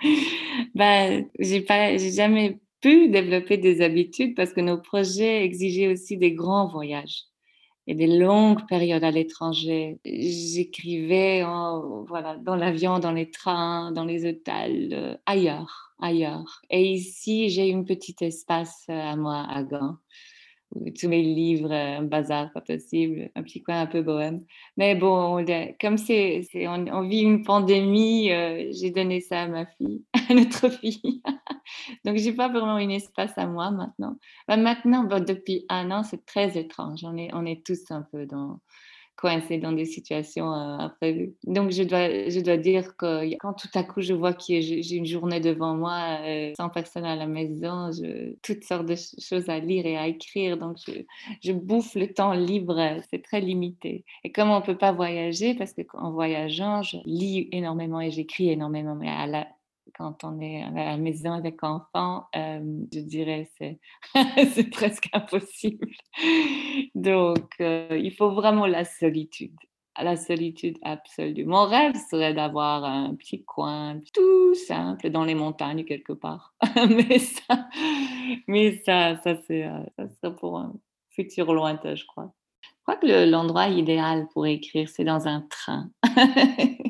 Ben, 0.74 1.26
j'ai 1.38 1.60
pas, 1.62 1.96
j'ai 1.96 2.12
jamais 2.12 2.60
pu 2.80 3.08
développer 3.08 3.56
des 3.56 3.82
habitudes 3.82 4.34
parce 4.34 4.52
que 4.52 4.60
nos 4.60 4.78
projets 4.78 5.44
exigeaient 5.44 5.88
aussi 5.88 6.16
des 6.16 6.32
grands 6.32 6.68
voyages 6.68 7.24
et 7.86 7.94
des 7.94 8.06
longues 8.06 8.66
périodes 8.68 9.04
à 9.04 9.10
l'étranger. 9.10 9.98
J'écrivais 10.04 11.42
voilà, 12.06 12.36
dans 12.36 12.56
l'avion, 12.56 12.98
dans 12.98 13.12
les 13.12 13.30
trains, 13.30 13.92
dans 13.92 14.04
les 14.04 14.26
hôtels, 14.26 14.90
euh, 14.92 15.16
ailleurs, 15.26 15.94
ailleurs. 16.00 16.60
Et 16.70 16.82
ici, 16.92 17.48
j'ai 17.48 17.72
un 17.74 17.84
petit 17.84 18.16
espace 18.20 18.84
à 18.88 19.16
moi 19.16 19.46
à 19.48 19.62
Gand 19.62 19.96
tous 20.98 21.08
mes 21.08 21.22
livres, 21.22 21.72
un 21.72 22.02
bazar 22.02 22.52
pas 22.52 22.60
possible, 22.60 23.30
un 23.34 23.42
petit 23.42 23.62
coin 23.62 23.80
un 23.80 23.86
peu 23.86 24.02
bohème. 24.02 24.44
Mais 24.76 24.94
bon, 24.94 25.44
comme 25.80 25.96
c'est, 25.96 26.46
on, 26.66 27.08
vit 27.08 27.20
une 27.20 27.44
pandémie, 27.44 28.32
euh, 28.32 28.70
j'ai 28.72 28.90
donné 28.90 29.20
ça 29.20 29.42
à 29.42 29.48
ma 29.48 29.66
fille, 29.66 30.04
à 30.28 30.34
notre 30.34 30.68
fille. 30.68 31.22
Donc, 32.04 32.16
j'ai 32.16 32.32
pas 32.32 32.48
vraiment 32.48 32.76
un 32.76 32.88
espace 32.88 33.36
à 33.36 33.46
moi 33.46 33.70
maintenant. 33.70 34.16
Bah, 34.48 34.56
maintenant, 34.56 35.04
depuis 35.04 35.64
un 35.68 35.90
an, 35.90 36.02
c'est 36.02 36.24
très 36.26 36.58
étrange. 36.58 37.00
On 37.04 37.46
est 37.46 37.64
tous 37.64 37.90
un 37.90 38.02
peu 38.02 38.26
dans, 38.26 38.60
coincée 39.16 39.58
dans 39.58 39.72
des 39.72 39.84
situations 39.84 40.52
euh, 40.52 40.78
imprévues. 40.78 41.34
Donc, 41.44 41.70
je 41.70 41.82
dois, 41.82 42.28
je 42.28 42.40
dois 42.40 42.56
dire 42.56 42.96
que 42.96 43.34
quand 43.36 43.54
tout 43.54 43.68
à 43.74 43.82
coup 43.82 44.00
je 44.00 44.12
vois 44.12 44.32
que 44.32 44.42
j'ai 44.48 44.94
une 44.94 45.06
journée 45.06 45.40
devant 45.40 45.74
moi, 45.74 46.18
euh, 46.22 46.52
sans 46.56 46.68
personne 46.68 47.04
à 47.04 47.16
la 47.16 47.26
maison, 47.26 47.90
toutes 48.42 48.64
sortes 48.64 48.86
de 48.86 48.94
choses 48.94 49.48
à 49.48 49.58
lire 49.58 49.86
et 49.86 49.96
à 49.96 50.06
écrire. 50.06 50.58
Donc, 50.58 50.76
je, 50.86 50.92
je 51.42 51.52
bouffe 51.52 51.94
le 51.94 52.12
temps 52.12 52.32
libre, 52.32 53.00
c'est 53.10 53.22
très 53.22 53.40
limité. 53.40 54.04
Et 54.24 54.32
comme 54.32 54.50
on 54.50 54.60
ne 54.60 54.64
peut 54.64 54.78
pas 54.78 54.92
voyager, 54.92 55.54
parce 55.54 55.72
qu'en 55.88 56.12
voyageant, 56.12 56.82
je 56.82 56.98
lis 57.04 57.48
énormément 57.52 58.00
et 58.00 58.10
j'écris 58.10 58.50
énormément, 58.50 58.94
mais 58.94 59.08
à 59.08 59.26
la, 59.26 59.46
quand 59.94 60.24
on 60.24 60.40
est 60.40 60.62
à 60.62 60.70
la 60.70 60.96
maison 60.96 61.32
avec 61.32 61.62
enfants, 61.62 62.26
euh, 62.36 62.60
je 62.92 63.00
dirais 63.00 63.50
c'est 63.58 63.78
c'est 64.52 64.70
presque 64.70 65.08
impossible. 65.12 65.88
Donc, 66.94 67.50
euh, 67.60 67.98
il 68.02 68.12
faut 68.12 68.30
vraiment 68.30 68.66
la 68.66 68.84
solitude, 68.84 69.56
la 70.00 70.16
solitude 70.16 70.78
absolue. 70.82 71.44
Mon 71.44 71.64
rêve 71.64 71.94
serait 72.10 72.34
d'avoir 72.34 72.84
un 72.84 73.14
petit 73.14 73.44
coin 73.44 74.00
tout 74.12 74.54
simple 74.54 75.10
dans 75.10 75.24
les 75.24 75.34
montagnes 75.34 75.84
quelque 75.84 76.12
part. 76.12 76.54
mais 76.76 77.18
ça, 77.18 77.68
mais 78.46 78.82
ça, 78.84 79.16
ça 79.22 79.36
c'est 79.46 79.64
euh, 79.64 79.82
ça 79.96 80.08
serait 80.08 80.36
pour 80.36 80.58
un 80.58 80.74
futur 81.10 81.52
lointain, 81.52 81.94
je 81.94 82.04
crois. 82.04 82.32
Je 82.62 82.68
crois 82.82 82.96
que 82.96 83.28
l'endroit 83.28 83.68
idéal 83.68 84.28
pour 84.32 84.46
écrire, 84.46 84.88
c'est 84.88 85.04
dans 85.04 85.26
un 85.26 85.40
train. 85.42 85.90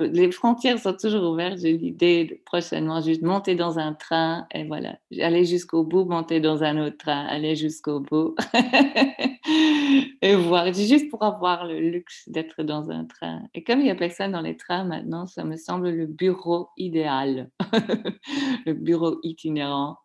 les 0.00 0.30
frontières 0.32 0.78
sont 0.78 0.94
toujours 0.94 1.30
ouvertes. 1.30 1.58
J'ai 1.58 1.76
l'idée 1.76 2.24
de 2.24 2.38
prochainement 2.44 3.00
juste 3.00 3.22
monter 3.22 3.54
dans 3.54 3.78
un 3.78 3.94
train 3.94 4.46
et 4.52 4.64
voilà, 4.64 4.98
aller 5.20 5.44
jusqu'au 5.44 5.84
bout, 5.84 6.04
monter 6.04 6.40
dans 6.40 6.62
un 6.62 6.84
autre 6.84 6.98
train, 6.98 7.26
aller 7.26 7.56
jusqu'au 7.56 8.00
bout 8.00 8.34
et 10.22 10.34
voir, 10.36 10.72
juste 10.72 11.10
pour 11.10 11.22
avoir 11.22 11.66
le 11.66 11.80
luxe 11.80 12.28
d'être 12.28 12.62
dans 12.62 12.90
un 12.90 13.04
train. 13.04 13.42
Et 13.54 13.64
comme 13.64 13.80
il 13.80 13.84
n'y 13.84 13.90
a 13.90 13.96
personne 13.96 14.32
dans 14.32 14.40
les 14.40 14.56
trains 14.56 14.84
maintenant, 14.84 15.26
ça 15.26 15.44
me 15.44 15.56
semble 15.56 15.90
le 15.90 16.06
bureau 16.06 16.68
idéal, 16.76 17.50
le 18.66 18.72
bureau 18.72 19.18
itinérant. 19.22 19.98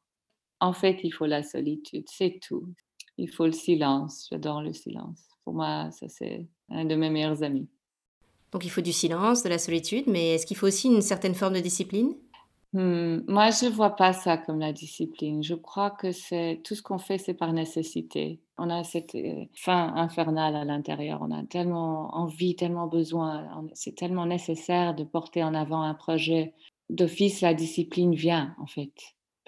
En 0.60 0.74
fait, 0.74 1.00
il 1.04 1.12
faut 1.12 1.26
la 1.26 1.44
solitude, 1.44 2.06
c'est 2.08 2.40
tout. 2.42 2.68
Il 3.18 3.30
faut 3.30 3.46
le 3.46 3.52
silence. 3.54 4.28
J'adore 4.32 4.62
le 4.62 4.74
silence. 4.74 5.22
Pour 5.44 5.54
moi, 5.54 5.90
ça 5.92 6.08
c'est 6.10 6.48
un 6.70 6.86
de 6.86 6.96
mes 6.96 7.10
meilleurs 7.10 7.44
amis. 7.44 7.70
Donc 8.52 8.66
il 8.66 8.70
faut 8.70 8.82
du 8.82 8.94
silence, 8.94 9.44
de 9.44 9.50
la 9.50 9.60
solitude, 9.60 10.06
mais 10.08 10.36
est-ce 10.36 10.46
qu'il 10.46 10.58
faut 10.58 10.68
aussi 10.68 10.88
une 10.88 11.02
certaine 11.02 11.36
forme 11.36 11.54
de 11.56 11.60
discipline? 11.60 12.16
Hmm, 12.74 13.22
Moi, 13.28 13.50
je 13.50 13.66
ne 13.66 13.72
vois 13.72 13.96
pas 13.96 14.14
ça 14.14 14.38
comme 14.38 14.60
la 14.60 14.74
discipline. 14.74 15.42
Je 15.42 15.56
crois 15.56 15.90
que 15.90 16.12
c'est 16.12 16.62
tout 16.64 16.76
ce 16.76 16.84
qu'on 16.84 17.00
fait, 17.00 17.18
c'est 17.18 17.34
par 17.34 17.52
nécessité. 17.52 18.42
On 18.58 18.70
a 18.70 18.84
cette 18.84 19.16
euh, 19.16 19.46
faim 19.56 19.92
infernale 19.96 20.56
à 20.56 20.66
l'intérieur. 20.66 21.20
On 21.24 21.32
a 21.32 21.44
tellement 21.46 22.16
envie, 22.16 22.56
tellement 22.56 22.88
besoin. 22.88 23.48
C'est 23.74 23.96
tellement 23.96 24.28
nécessaire 24.28 24.94
de 24.94 25.04
porter 25.04 25.44
en 25.44 25.56
avant 25.56 25.82
un 25.82 25.96
projet. 25.96 26.54
D'office, 26.90 27.42
la 27.42 27.54
discipline 27.56 28.14
vient, 28.14 28.56
en 28.60 28.68
fait 28.68 28.94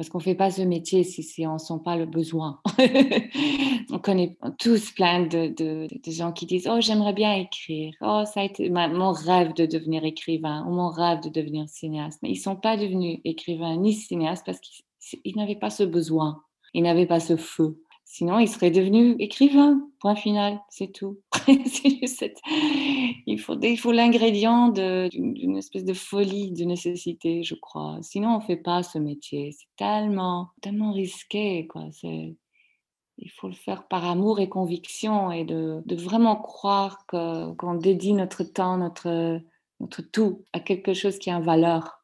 parce 0.02 0.10
qu'on 0.10 0.18
ne 0.18 0.24
fait 0.24 0.34
pas 0.34 0.50
ce 0.50 0.64
métier 0.64 1.04
si, 1.04 1.46
on 1.46 1.54
ne 1.54 1.58
sent 1.60 1.80
pas 1.86 1.96
le 1.96 2.08
besoin. 2.08 2.60
on 3.92 4.00
connaît 4.00 4.36
tous 4.58 4.90
plein 4.94 5.28
de, 5.28 5.54
de, 5.54 6.12
gens 6.12 6.32
qui 6.32 6.48
disent 6.48 6.68
Oh, 6.68 6.82
j'aimerais 6.82 7.14
bien 7.14 7.36
écrire. 7.36 7.94
Oh, 8.02 8.24
ça 8.26 8.40
a 8.42 8.44
été 8.44 8.68
mon 8.72 9.12
rêve 9.12 9.54
de 9.54 9.68
devenir 9.68 10.04
écrivain 10.04 10.66
ou 10.68 10.72
mon 10.72 10.90
rêve 10.90 11.22
de 11.22 11.30
devenir 11.30 11.70
cinéaste. 11.70 12.18
Mais 12.24 12.30
ils 12.30 12.38
ne 12.38 12.42
sont 12.42 12.56
pas 12.56 12.78
devenus 12.78 13.20
écrivains 13.26 13.78
ni 13.78 13.94
cinéastes 13.94 14.44
parce 14.44 14.60
qu'ils 14.60 15.36
n'avaient 15.36 15.54
pas 15.54 15.70
ce 15.70 15.84
besoin, 15.84 16.42
ils 16.74 16.82
n'avaient 16.82 17.06
pas 17.06 17.20
ce 17.20 17.36
feu. 17.36 17.80
Sinon, 18.14 18.40
il 18.40 18.50
serait 18.50 18.72
devenu 18.72 19.16
écrivain. 19.20 19.88
Point 20.02 20.16
final, 20.16 20.60
c'est 20.68 20.92
tout. 20.92 21.22
il 21.48 23.40
faut, 23.40 23.58
il 23.58 23.78
faut 23.78 23.94
l'ingrédient 23.94 24.68
d'une 24.68 25.56
espèce 25.56 25.86
de 25.86 25.94
folie, 25.94 26.52
de 26.52 26.66
nécessité, 26.66 27.42
je 27.42 27.56
crois. 27.56 28.00
Sinon, 28.02 28.32
on 28.32 28.40
ne 28.40 28.44
fait 28.44 28.58
pas 28.58 28.84
ce 28.84 28.98
métier. 28.98 29.56
C'est 29.58 29.70
tellement, 29.78 30.50
tellement 30.62 30.92
risqué. 30.92 31.68
Quoi. 31.68 31.86
Il 32.04 33.32
faut 33.38 33.48
le 33.48 33.54
faire 33.54 33.88
par 33.88 34.04
amour 34.04 34.42
et 34.42 34.50
conviction 34.50 35.32
et 35.32 35.46
de, 35.46 35.82
vraiment 35.96 36.36
croire 36.36 37.06
qu'on 37.08 37.76
dédie 37.76 38.12
notre 38.12 38.44
temps, 38.44 38.76
notre, 38.76 39.40
notre 39.80 40.02
tout 40.02 40.44
à 40.52 40.60
quelque 40.60 40.94
chose 40.94 41.18
qui 41.18 41.32
a 41.32 41.38
une 41.38 41.46
valeur. 41.46 42.04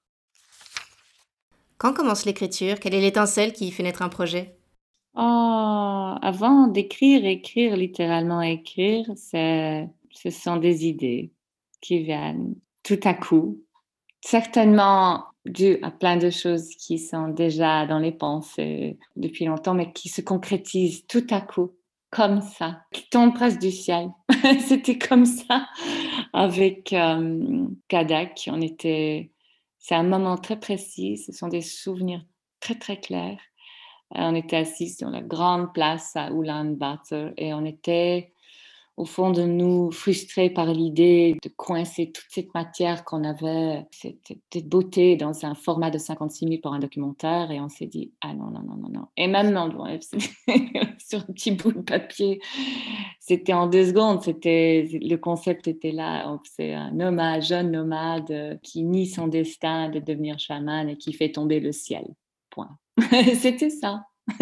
Quand 1.78 1.94
commence 1.94 2.24
l'écriture? 2.24 2.80
Quelle 2.80 2.96
est 2.96 3.02
l'étincelle 3.02 3.52
qui 3.52 3.72
fait 3.72 3.84
naître 3.84 4.04
un 4.04 4.10
projet? 4.10 4.57
Oh, 5.20 6.14
avant 6.22 6.68
d'écrire, 6.68 7.26
écrire, 7.26 7.76
littéralement 7.76 8.42
écrire, 8.44 9.06
ce 9.16 10.30
sont 10.30 10.58
des 10.58 10.86
idées 10.86 11.32
qui 11.82 12.04
viennent 12.04 12.54
tout 12.84 13.00
à 13.04 13.16
coup, 13.16 13.64
certainement 14.22 15.26
dû 15.46 15.80
à 15.82 15.90
plein 15.90 16.18
de 16.18 16.30
choses 16.30 16.70
qui 16.76 17.00
sont 17.00 17.30
déjà 17.30 17.88
dans 17.88 17.98
les 17.98 18.12
pensées 18.12 19.00
depuis 19.16 19.46
longtemps, 19.46 19.74
mais 19.74 19.92
qui 19.92 20.08
se 20.08 20.22
concrétisent 20.22 21.08
tout 21.08 21.26
à 21.32 21.42
coup, 21.42 21.72
comme 22.12 22.42
ça, 22.42 22.82
qui 22.92 23.10
tombent 23.10 23.34
presque 23.34 23.60
du 23.60 23.72
ciel. 23.72 24.10
C'était 24.68 25.00
comme 25.00 25.26
ça 25.26 25.68
avec 26.32 26.94
euh, 26.94 27.68
Kadak. 27.88 28.50
On 28.52 28.62
était, 28.62 29.32
c'est 29.80 29.96
un 29.96 30.04
moment 30.04 30.38
très 30.38 30.60
précis, 30.60 31.18
ce 31.18 31.32
sont 31.32 31.48
des 31.48 31.62
souvenirs 31.62 32.24
très 32.60 32.76
très 32.76 33.00
clairs. 33.00 33.40
Euh, 34.16 34.20
on 34.22 34.36
était 34.36 34.58
assis 34.58 34.90
sur 34.90 35.10
la 35.10 35.22
grande 35.22 35.74
place 35.74 36.16
à 36.16 36.32
Ulaanbaatar 36.32 37.32
et 37.38 37.54
on 37.54 37.66
était 37.66 38.34
au 38.98 39.06
fond 39.06 39.30
de 39.30 39.44
nous 39.44 39.92
frustrés 39.92 40.50
par 40.50 40.74
l'idée 40.74 41.38
de 41.44 41.50
coincer 41.50 42.12
toute 42.12 42.26
cette 42.30 42.52
matière 42.56 43.06
qu'on 43.06 43.24
avait, 43.24 43.86
cette, 43.92 44.68
beauté 44.68 45.16
dans 45.16 45.46
un 45.46 45.54
format 45.54 45.92
de 45.92 46.00
56 46.00 46.48
000 46.48 46.62
pour 46.64 46.74
un 46.74 46.80
documentaire 46.80 47.52
et 47.52 47.62
on 47.62 47.70
s'est 47.70 47.86
dit 47.86 48.12
ah 48.22 48.34
non 48.34 48.50
non 48.50 48.64
non 48.64 48.76
non 48.76 48.90
non. 48.90 49.06
Et 49.16 49.28
maintenant 49.28 49.70
sur 50.98 51.20
un 51.20 51.34
petit 51.34 51.52
bout 51.52 51.74
de 51.74 51.82
papier. 51.82 52.40
C'était 53.20 53.54
en 53.54 53.68
deux 53.68 53.86
secondes 53.86 54.24
c'était 54.24 54.90
le 54.92 55.16
concept 55.18 55.68
était 55.68 55.92
là. 55.92 56.36
C'est 56.44 56.74
un 56.74 56.92
nomade 56.92 57.44
jeune 57.44 57.72
nomade 57.72 58.60
qui 58.64 58.84
nie 58.84 59.06
son 59.06 59.28
destin 59.28 59.90
de 59.90 60.00
devenir 60.00 60.40
chaman 60.40 60.90
et 60.90 60.98
qui 60.98 61.14
fait 61.14 61.32
tomber 61.32 61.60
le 61.60 61.72
ciel 61.72 62.08
point 62.58 62.78
C'était 63.36 63.70
ça. 63.70 64.04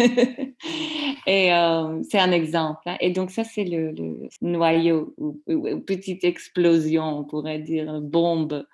Et 1.26 1.52
euh, 1.52 2.02
c'est 2.02 2.18
un 2.18 2.32
exemple. 2.32 2.80
Hein. 2.86 2.96
Et 3.00 3.10
donc 3.10 3.30
ça, 3.30 3.44
c'est 3.44 3.64
le, 3.64 3.94
noyau, 4.40 5.14
ou, 5.18 5.40
petite 5.80 6.24
explosion, 6.24 7.20
on 7.20 7.24
pourrait 7.24 7.60
dire, 7.60 8.00
bombe. 8.00 8.66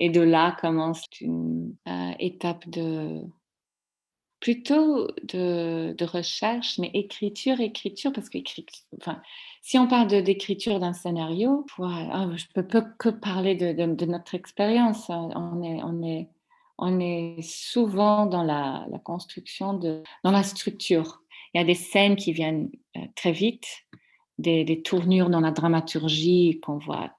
Et 0.00 0.10
de 0.10 0.20
là 0.20 0.56
commence 0.60 1.04
une 1.20 1.74
euh, 1.88 2.10
étape 2.18 2.68
de 2.68 3.22
plutôt 4.40 5.06
de, 5.22 6.04
recherche, 6.04 6.78
mais 6.78 6.90
écriture, 6.94 7.60
écriture, 7.60 8.12
parce 8.12 8.28
que 8.28 8.38
enfin, 8.98 9.22
si 9.62 9.78
on 9.78 9.86
parle 9.86 10.08
d'écriture 10.08 10.80
d'un 10.80 10.92
scénario, 10.92 11.64
ah, 11.78 12.28
je 12.34 12.46
ne 12.56 12.62
peux, 12.62 12.82
que 12.98 13.08
parler 13.08 13.54
de, 13.54 14.04
notre 14.04 14.34
expérience. 14.34 15.08
On 15.08 15.62
est, 15.62 15.80
on, 15.84 16.02
est, 16.02 16.28
on 16.82 16.98
est 16.98 17.40
souvent 17.42 18.26
dans 18.26 18.42
la, 18.42 18.86
construction, 19.04 19.74
dans 19.74 20.30
la 20.30 20.42
structure. 20.42 21.22
Il 21.54 21.58
y 21.58 21.60
a 21.60 21.64
des 21.64 21.74
scènes 21.74 22.16
qui 22.16 22.32
viennent 22.32 22.70
euh, 22.96 23.00
très 23.14 23.30
vite, 23.30 23.66
des, 24.38 24.82
tournures 24.82 25.30
dans 25.30 25.40
la 25.40 25.52
dramaturgie 25.52 26.58
qu'on 26.60 26.78
voit 26.78 27.12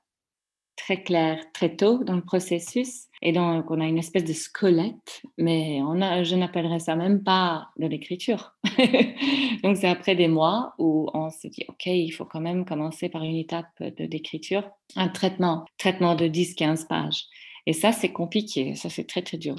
très 0.75 1.01
clair 1.01 1.39
très 1.53 1.77
tôt 1.77 2.03
dans 2.03 2.15
le 2.15 2.25
processus. 2.25 3.05
Et 3.21 3.31
donc, 3.31 3.71
on 3.71 3.79
a 3.79 3.85
une 3.85 3.99
espèce 3.99 4.25
de 4.25 4.33
squelette, 4.33 5.21
mais 5.37 5.79
on 5.81 6.01
a, 6.01 6.23
je 6.23 6.35
n'appellerais 6.35 6.79
ça 6.79 6.97
même 6.97 7.23
pas 7.23 7.69
de 7.77 7.87
l'écriture. 7.87 8.57
donc, 9.63 9.77
c'est 9.77 9.87
après 9.87 10.15
des 10.15 10.27
mois 10.27 10.73
où 10.77 11.09
on 11.13 11.29
se 11.29 11.47
dit, 11.47 11.63
OK, 11.69 11.85
il 11.85 12.11
faut 12.11 12.25
quand 12.25 12.41
même 12.41 12.65
commencer 12.65 13.07
par 13.07 13.23
une 13.23 13.37
étape 13.37 13.81
d'écriture, 13.97 14.69
un 14.97 15.07
traitement, 15.07 15.63
traitement 15.77 16.15
de 16.15 16.25
10-15 16.25 16.85
pages. 16.87 17.27
Et 17.65 17.73
ça, 17.73 17.91
c'est 17.91 18.11
compliqué, 18.11 18.75
ça, 18.75 18.89
c'est 18.89 19.05
très, 19.05 19.21
très 19.21 19.37
dur 19.37 19.55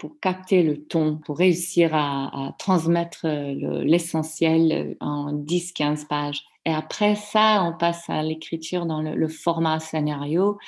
pour 0.00 0.18
capter 0.18 0.62
le 0.62 0.82
ton, 0.82 1.18
pour 1.18 1.36
réussir 1.36 1.90
à, 1.92 2.54
transmettre 2.58 3.26
l'essentiel 3.26 4.96
en 5.00 5.34
10-15 5.34 6.06
pages. 6.06 6.42
Et 6.64 6.72
après 6.72 7.16
ça, 7.16 7.62
on 7.64 7.76
passe 7.76 8.08
à 8.08 8.22
l'écriture 8.22 8.86
dans 8.86 9.02
le, 9.02 9.28
format 9.28 9.78
scénario, 9.78 10.58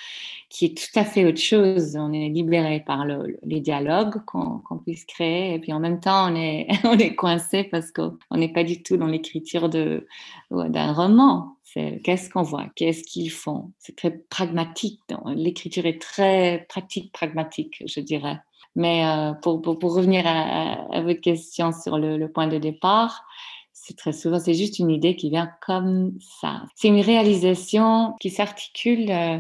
qui 0.51 0.67
est 0.67 0.77
tout 0.77 0.99
à 0.99 1.05
fait 1.05 1.25
autre 1.25 1.41
chose. 1.41 1.97
On 1.97 2.13
est 2.13 2.29
libéré 2.29 2.81
par 2.81 3.07
les 3.07 3.61
dialogues 3.61 4.23
qu'on 4.27 4.79
puisse 4.85 5.07
créer. 5.07 5.55
Et 5.55 5.59
puis 5.59 5.73
en 5.73 5.81
même 5.81 6.01
temps, 6.01 6.31
on 6.31 6.37
est, 6.37 6.69
on 6.85 6.99
est 6.99 7.15
coincé 7.15 7.65
parce 7.65 7.91
qu'on 7.91 8.17
n'est 8.33 8.53
pas 8.53 8.65
du 8.65 8.83
tout 8.83 8.99
dans 8.99 9.07
l'écriture 9.07 9.71
d'un 9.71 10.93
roman. 10.93 11.57
Qu'est-ce 11.75 12.31
qu'on 12.31 12.43
voit, 12.43 12.67
qu'est-ce 12.77 13.03
qu'ils 13.03 13.31
font? 13.31 13.73
C'est 13.79 13.97
très 13.97 14.11
pragmatique. 14.11 15.01
L'écriture 15.35 15.87
est 15.87 16.01
très 16.01 16.67
pratique, 16.69 17.13
pragmatique, 17.13 17.83
je 17.87 18.01
dirais. 18.01 18.39
Mais 18.75 19.05
euh, 19.07 19.33
pour, 19.35 19.61
pour, 19.61 19.95
revenir 19.95 20.25
à, 20.27 21.01
votre 21.03 21.21
question 21.21 21.73
sur 21.73 21.99
le, 21.99 22.27
point 22.29 22.47
de 22.47 22.59
départ, 22.59 23.25
c'est 23.73 23.97
très 23.97 24.13
souvent, 24.13 24.39
c'est 24.39 24.55
juste 24.55 24.79
une 24.79 24.91
idée 24.91 25.17
qui 25.17 25.31
vient 25.31 25.51
comme 25.61 26.13
ça. 26.41 26.63
C'est 26.75 26.89
une 26.89 27.01
réalisation 27.01 28.15
qui 28.21 28.31
s'articule 28.31 29.11
euh, 29.11 29.39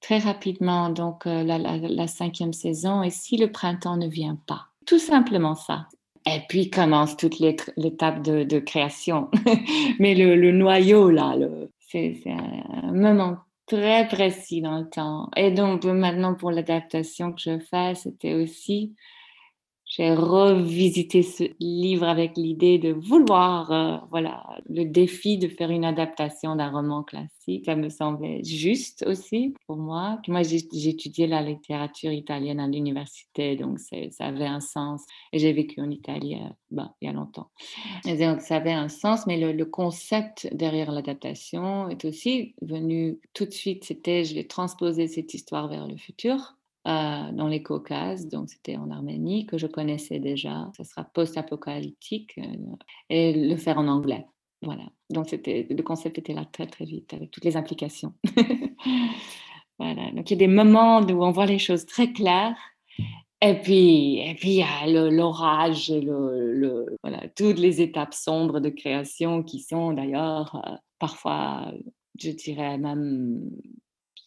très 0.00 0.18
rapidement, 0.18 0.90
donc 0.90 1.26
euh, 1.26 1.44
la, 1.44 2.06
cinquième 2.08 2.52
saison, 2.52 3.02
et 3.02 3.10
si 3.10 3.36
le 3.36 3.52
printemps 3.52 3.96
ne 3.96 4.08
vient 4.08 4.38
pas? 4.46 4.66
Tout 4.84 4.98
simplement 4.98 5.54
ça. 5.54 5.86
Et 6.26 6.40
puis 6.48 6.70
commence 6.70 7.16
toute 7.16 7.38
l'étape 7.40 8.22
de, 8.22 8.58
création. 8.60 9.28
Mais 9.98 10.14
le, 10.14 10.36
le, 10.36 10.52
noyau, 10.52 11.10
là, 11.10 11.34
c'est 11.80 12.22
un 12.26 12.92
moment 12.92 13.38
très 13.66 14.06
précis 14.06 14.60
dans 14.60 14.78
le 14.78 14.88
temps. 14.88 15.30
Et 15.36 15.50
donc 15.50 15.84
maintenant, 15.84 16.34
pour 16.34 16.50
l'adaptation 16.50 17.32
que 17.32 17.40
je 17.40 17.58
fais, 17.58 17.94
c'était 17.94 18.34
aussi 18.34 18.94
j'ai 19.94 20.14
revisité 20.14 21.22
ce 21.22 21.44
livre 21.60 22.08
avec 22.08 22.38
l'idée 22.38 22.78
de 22.78 22.92
vouloir, 22.94 23.70
euh, 23.70 23.98
voilà, 24.10 24.42
le 24.66 24.84
défi 24.84 25.36
de 25.36 25.48
faire 25.48 25.68
une 25.70 25.84
adaptation 25.84 26.56
d'un 26.56 26.70
roman 26.70 27.02
classique. 27.02 27.66
Ça 27.66 27.76
me 27.76 27.90
semblait 27.90 28.42
juste 28.42 29.04
aussi 29.06 29.52
pour 29.66 29.76
moi. 29.76 30.18
moi, 30.28 30.40
étudié 30.50 31.26
la 31.26 31.42
littérature 31.42 32.10
italienne 32.10 32.58
à 32.58 32.68
l'université, 32.68 33.54
donc 33.54 33.80
ça 33.80 34.24
avait 34.24 34.46
un 34.46 34.60
sens. 34.60 35.02
Et 35.34 35.38
j'ai 35.38 35.52
vécu 35.52 35.82
en 35.82 35.90
Italie 35.90 36.36
euh, 36.36 36.48
bah, 36.70 36.94
il 37.02 37.08
y 37.08 37.10
a 37.10 37.12
longtemps. 37.12 37.50
Donc, 38.06 38.40
ça 38.40 38.56
avait 38.56 38.72
un 38.72 38.88
sens, 38.88 39.26
mais 39.26 39.36
le 39.36 39.64
concept 39.66 40.48
derrière 40.54 40.90
l'adaptation 40.90 41.90
est 41.90 42.06
aussi 42.06 42.54
venu 42.62 43.20
tout 43.34 43.44
de 43.44 43.50
suite. 43.50 43.84
C'était, 43.84 44.24
je 44.24 44.34
vais 44.34 44.44
transposer 44.44 45.06
cette 45.06 45.34
histoire 45.34 45.68
vers 45.68 45.86
le 45.86 45.98
futur 45.98 46.56
dans 46.84 47.48
les 47.48 47.62
Caucases, 47.62 48.28
donc 48.28 48.48
c'était 48.50 48.76
en 48.76 48.90
Arménie, 48.90 49.46
que 49.46 49.58
je 49.58 49.66
connaissais 49.66 50.18
déjà. 50.18 50.70
Ce 50.76 50.84
sera 50.84 51.04
post-apocalyptique 51.04 52.38
euh, 52.38 52.76
et 53.08 53.32
le 53.48 53.56
faire 53.56 53.78
en 53.78 53.88
anglais. 53.88 54.26
Voilà. 54.62 54.84
Donc 55.10 55.26
le 55.32 55.82
concept 55.82 56.18
était 56.18 56.34
là 56.34 56.44
très 56.44 56.66
très 56.66 56.84
vite 56.84 57.14
avec 57.14 57.30
toutes 57.30 57.44
les 57.44 57.56
implications. 57.56 58.14
voilà. 59.78 60.10
Donc 60.12 60.30
il 60.30 60.34
y 60.34 60.34
a 60.34 60.46
des 60.46 60.52
moments 60.52 61.00
où 61.00 61.24
on 61.24 61.30
voit 61.30 61.46
les 61.46 61.58
choses 61.58 61.86
très 61.86 62.12
claires. 62.12 62.56
Et 63.40 63.54
puis, 63.54 64.18
et 64.20 64.36
puis 64.36 64.50
il 64.50 64.58
y 64.58 64.62
a 64.62 65.10
l'orage, 65.10 65.92
voilà, 67.02 67.28
toutes 67.36 67.58
les 67.58 67.80
étapes 67.80 68.14
sombres 68.14 68.60
de 68.60 68.68
création 68.68 69.42
qui 69.42 69.58
sont 69.58 69.92
d'ailleurs 69.92 70.62
euh, 70.64 70.76
parfois, 71.00 71.72
je 72.20 72.30
dirais 72.30 72.78
même 72.78 73.50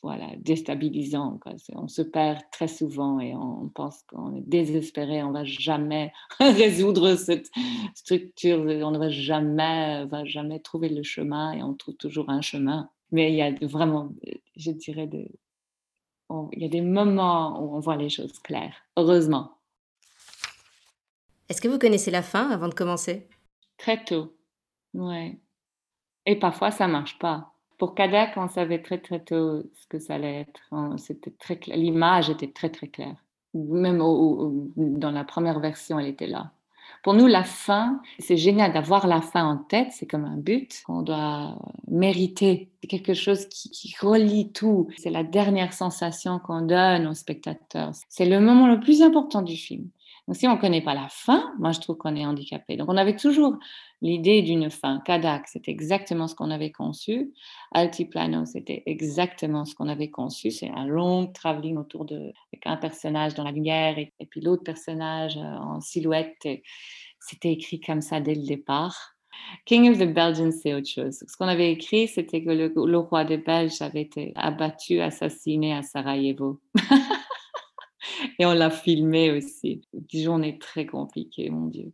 voilà, 0.05 0.27
déstabilisant. 0.37 1.39
On 1.73 1.87
se 1.87 2.03
perd 2.03 2.37
très 2.51 2.67
souvent 2.67 3.19
et 3.19 3.33
on 3.33 3.69
pense 3.69 4.03
qu'on 4.03 4.35
est 4.35 4.47
désespéré, 4.47 5.23
on 5.23 5.29
ne 5.29 5.33
va 5.33 5.43
jamais 5.45 6.13
résoudre 6.39 7.15
cette 7.15 7.49
structure, 7.95 8.59
on 8.59 8.91
ne 8.91 8.99
va 8.99 9.09
jamais, 9.09 10.05
va 10.05 10.23
jamais 10.23 10.59
trouver 10.59 10.89
le 10.89 11.01
chemin 11.01 11.53
et 11.53 11.63
on 11.63 11.73
trouve 11.73 11.95
toujours 11.95 12.29
un 12.29 12.41
chemin. 12.41 12.87
Mais 13.11 13.31
il 13.31 13.35
y 13.35 13.41
a 13.41 13.51
vraiment, 13.65 14.13
je 14.55 14.69
dirais, 14.69 15.07
de, 15.07 15.27
il 16.53 16.61
y 16.61 16.65
a 16.65 16.69
des 16.69 16.81
moments 16.81 17.59
où 17.59 17.75
on 17.75 17.79
voit 17.79 17.97
les 17.97 18.09
choses 18.09 18.37
claires, 18.37 18.75
heureusement. 18.97 19.57
Est-ce 21.49 21.61
que 21.61 21.67
vous 21.67 21.79
connaissez 21.79 22.11
la 22.11 22.21
fin 22.21 22.51
avant 22.51 22.67
de 22.67 22.75
commencer? 22.75 23.27
Très 23.77 24.05
tôt, 24.05 24.37
ouais. 24.93 25.39
Et 26.27 26.35
parfois, 26.35 26.69
ça 26.69 26.87
marche 26.87 27.17
pas. 27.17 27.54
Pour 27.77 27.95
Kadak, 27.95 28.37
on 28.37 28.47
savait 28.47 28.81
très 28.81 28.99
très 28.99 29.19
tôt 29.19 29.63
ce 29.73 29.87
que 29.87 29.99
ça 29.99 30.15
allait 30.15 30.41
être. 30.41 30.97
C'était 30.97 31.31
très 31.31 31.59
L'image 31.67 32.29
était 32.29 32.51
très 32.51 32.69
très 32.69 32.87
claire. 32.87 33.15
Même 33.53 33.99
dans 34.77 35.11
la 35.11 35.23
première 35.23 35.59
version, 35.59 35.99
elle 35.99 36.07
était 36.07 36.27
là. 36.27 36.51
Pour 37.03 37.13
nous, 37.13 37.27
la 37.27 37.43
fin, 37.43 38.01
c'est 38.19 38.37
génial 38.37 38.73
d'avoir 38.73 39.07
la 39.07 39.21
fin 39.21 39.45
en 39.45 39.57
tête, 39.57 39.89
c'est 39.91 40.07
comme 40.07 40.25
un 40.25 40.37
but 40.37 40.81
qu'on 40.85 41.03
doit 41.03 41.55
mériter. 41.87 42.71
C'est 42.81 42.87
quelque 42.87 43.13
chose 43.13 43.45
qui, 43.47 43.69
qui 43.69 43.95
relie 43.99 44.51
tout. 44.51 44.87
C'est 44.97 45.11
la 45.11 45.23
dernière 45.23 45.73
sensation 45.73 46.39
qu'on 46.39 46.61
donne 46.61 47.05
au 47.07 47.13
spectateur. 47.13 47.91
C'est 48.09 48.25
le 48.25 48.39
moment 48.39 48.67
le 48.67 48.79
plus 48.79 49.01
important 49.01 49.41
du 49.41 49.55
film. 49.55 49.87
Donc, 50.27 50.35
si 50.35 50.47
on 50.47 50.55
ne 50.55 50.59
connaît 50.59 50.81
pas 50.81 50.95
la 50.95 51.07
fin, 51.07 51.53
moi, 51.59 51.71
je 51.71 51.79
trouve 51.79 51.97
qu'on 51.97 52.15
est 52.15 52.25
handicapé. 52.25 52.77
Donc, 52.77 52.89
on 52.89 52.97
avait 52.97 53.15
toujours 53.15 53.57
l'idée 54.01 54.41
d'une 54.41 54.71
fin. 54.71 55.01
Kadak, 55.05 55.47
c'était 55.47 55.71
exactement 55.71 56.27
ce 56.27 56.33
qu'on 56.33 56.49
avait 56.49 56.71
conçu. 56.71 57.31
Altiplano, 57.71 58.45
c'était 58.45 58.81
exactement 58.87 59.65
ce 59.65 59.75
qu'on 59.75 59.87
avait 59.87 60.09
conçu. 60.09 60.49
C'est 60.49 60.69
un 60.69 60.87
long 60.87 61.27
travelling 61.27 61.77
autour 61.77 62.05
de 62.05 62.33
un 62.65 62.77
personnage 62.77 63.35
dans 63.35 63.43
la 63.43 63.51
lumière 63.51 63.99
et, 63.99 64.11
puis 64.29 64.41
l'autre 64.41 64.63
personnage 64.63 65.37
euh, 65.37 65.41
en 65.41 65.79
silhouette. 65.81 66.47
C'était 67.19 67.51
écrit 67.51 67.79
comme 67.79 68.01
ça 68.01 68.19
dès 68.19 68.35
le 68.35 68.45
départ. 68.45 69.15
King 69.65 69.91
of 69.91 69.99
the 69.99 70.11
Belgians, 70.11 70.51
c'est 70.51 70.73
autre 70.73 70.89
chose. 70.89 71.23
Ce 71.27 71.37
qu'on 71.37 71.47
avait 71.47 71.71
écrit, 71.71 72.07
c'était 72.07 72.43
que 72.43 72.49
le, 72.49 72.97
roi 72.97 73.25
des 73.25 73.37
Belges 73.37 73.81
avait 73.81 74.01
été 74.01 74.31
abattu, 74.35 75.01
assassiné 75.01 75.73
à 75.73 75.83
Sarajevo. 75.83 76.59
Et 78.39 78.45
on 78.45 78.53
l'a 78.53 78.69
filmé 78.69 79.31
aussi. 79.31 79.81
Des 79.93 80.23
journées 80.23 80.57
très 80.59 80.85
compliquées, 80.85 81.49
mon 81.49 81.67
Dieu. 81.67 81.93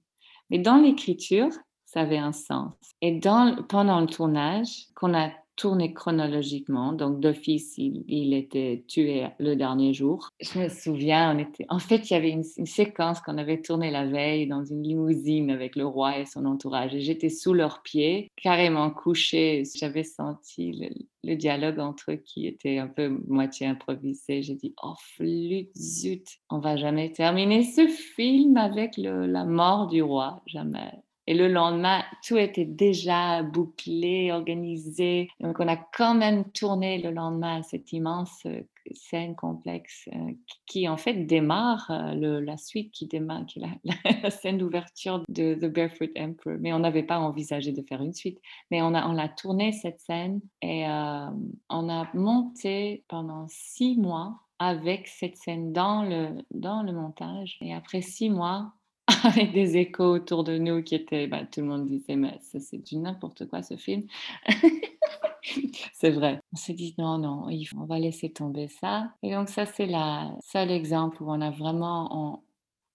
Mais 0.50 0.60
dans 0.60 0.78
l'écriture, 0.78 1.50
ça 1.86 2.02
avait 2.02 2.18
un 2.18 2.32
sens. 2.32 2.74
Et 3.02 3.20
dans, 3.20 3.64
pendant 3.68 4.00
le 4.00 4.08
tournage, 4.08 4.88
qu'on 4.96 5.14
a 5.14 5.32
tourné 5.62 5.94
chronologiquement, 5.94 6.92
donc 6.92 7.20
d'office, 7.20 7.76
il, 7.78 8.34
était 8.34 8.84
tué 8.88 9.28
le 9.38 9.56
dernier 9.56 9.94
jour. 9.94 10.32
Je 10.40 10.58
me 10.58 10.70
souviens, 10.70 11.38
en 11.70 11.78
fait, 11.78 12.10
il 12.10 12.14
y 12.14 12.16
avait 12.16 12.32
une, 12.32 12.44
séquence 12.44 13.20
qu'on 13.22 13.38
avait 13.38 13.62
tournée 13.62 13.92
la 13.92 14.08
veille 14.08 14.48
dans 14.48 14.66
une 14.66 14.82
limousine 14.82 15.52
avec 15.52 15.76
le 15.76 15.86
roi 15.86 16.18
et 16.18 16.26
son 16.26 16.46
entourage. 16.46 16.96
Et 16.96 17.02
j'étais 17.02 17.30
sous 17.30 17.54
leurs 17.54 17.84
pieds, 17.84 18.32
carrément 18.38 18.90
couchée. 18.90 19.62
J'avais 19.76 20.04
senti 20.04 20.90
le, 21.24 21.36
dialogue 21.36 21.78
entre 21.78 22.14
eux 22.14 22.16
qui 22.16 22.48
était 22.48 22.80
un 22.80 22.88
peu 22.88 23.10
moitié 23.28 23.68
improvisé. 23.68 24.42
J'ai 24.42 24.56
dit, 24.56 24.74
oh 24.82 24.96
flûte, 25.16 25.78
zut, 25.78 26.26
on 26.50 26.58
va 26.58 26.76
jamais 26.76 27.12
terminer 27.12 27.64
ce 27.66 27.88
film 27.88 28.58
avec 28.58 28.98
la 28.98 29.46
mort 29.46 29.86
du 29.86 30.02
roi, 30.02 30.42
jamais. 30.48 30.92
Et 31.28 31.36
le 31.36 31.48
lendemain, 31.48 32.04
tout 32.26 32.38
était 32.38 32.66
déjà 32.66 33.44
bouclé, 33.44 34.32
organisé. 34.32 35.30
Donc, 35.40 35.60
on 35.60 35.68
a 35.68 35.78
quand 35.78 36.16
même 36.16 36.50
tourné 36.52 36.98
le 36.98 37.12
lendemain 37.12 37.62
cette 37.62 37.94
immense 37.94 38.42
euh, 38.48 38.62
scène 38.94 39.36
complexe 39.36 40.10
euh, 40.14 40.32
qui, 40.66 40.90
en 40.90 40.98
fait, 40.98 41.26
démarre 41.26 41.92
euh, 41.92 42.42
la 42.42 42.58
suite 42.58 42.92
qui 42.92 43.06
démarre, 43.06 43.46
qui 43.46 43.60
est 43.60 43.68
la, 43.84 44.30
scène 44.32 44.58
d'ouverture 44.58 45.24
de 45.30 45.54
The 45.54 45.72
Barefoot 45.72 46.10
Emperor. 46.18 46.58
Mais 46.60 46.74
on 46.74 46.80
n'avait 46.80 47.04
pas 47.04 47.20
envisagé 47.20 47.72
de 47.72 47.84
faire 47.84 48.02
une 48.02 48.14
suite. 48.14 48.40
Mais 48.72 48.82
on 48.82 48.96
a, 48.96 49.08
on 49.08 49.18
a 49.18 49.30
tourné 49.30 49.74
cette 49.74 50.00
scène 50.00 50.42
et 50.64 50.86
on 50.88 51.90
a 51.90 52.10
monté 52.14 53.04
pendant 53.08 53.46
six 53.48 53.96
mois 53.96 54.40
avec 54.58 55.08
cette 55.08 55.38
scène 55.38 55.72
dans 55.74 56.04
le, 56.04 56.44
dans 56.52 56.84
le 56.84 56.94
montage. 56.94 57.58
Et 57.62 57.74
après 57.74 58.02
six 58.02 58.30
mois, 58.30 58.74
avec 59.26 59.54
des 59.54 59.78
échos 59.78 60.16
autour 60.16 60.44
de 60.44 60.58
nous 60.58 60.84
qui 60.84 60.96
étaient, 60.96 61.28
bah, 61.28 61.46
tout 61.46 61.62
le 61.62 61.68
monde 61.68 61.88
disait, 61.88 62.16
mais 62.16 62.38
ça 62.42 62.60
c'est 62.60 62.78
du 62.78 62.98
n'importe 62.98 63.48
quoi 63.48 63.62
ce 63.64 63.76
film. 63.78 64.04
c'est 65.94 66.12
vrai. 66.12 66.40
On 66.54 66.56
s'est 66.58 66.74
dit, 66.74 66.96
non, 66.98 67.18
non, 67.18 67.48
on 67.78 67.86
va 67.86 68.00
laisser 68.00 68.32
tomber 68.32 68.68
ça. 68.68 69.14
Et 69.24 69.32
donc 69.34 69.50
ça 69.50 69.66
c'est 69.66 69.88
le 69.88 70.40
seul 70.42 70.72
exemple 70.72 71.22
où 71.24 71.32
on 71.32 71.42
a 71.42 71.52
vraiment, 71.52 72.44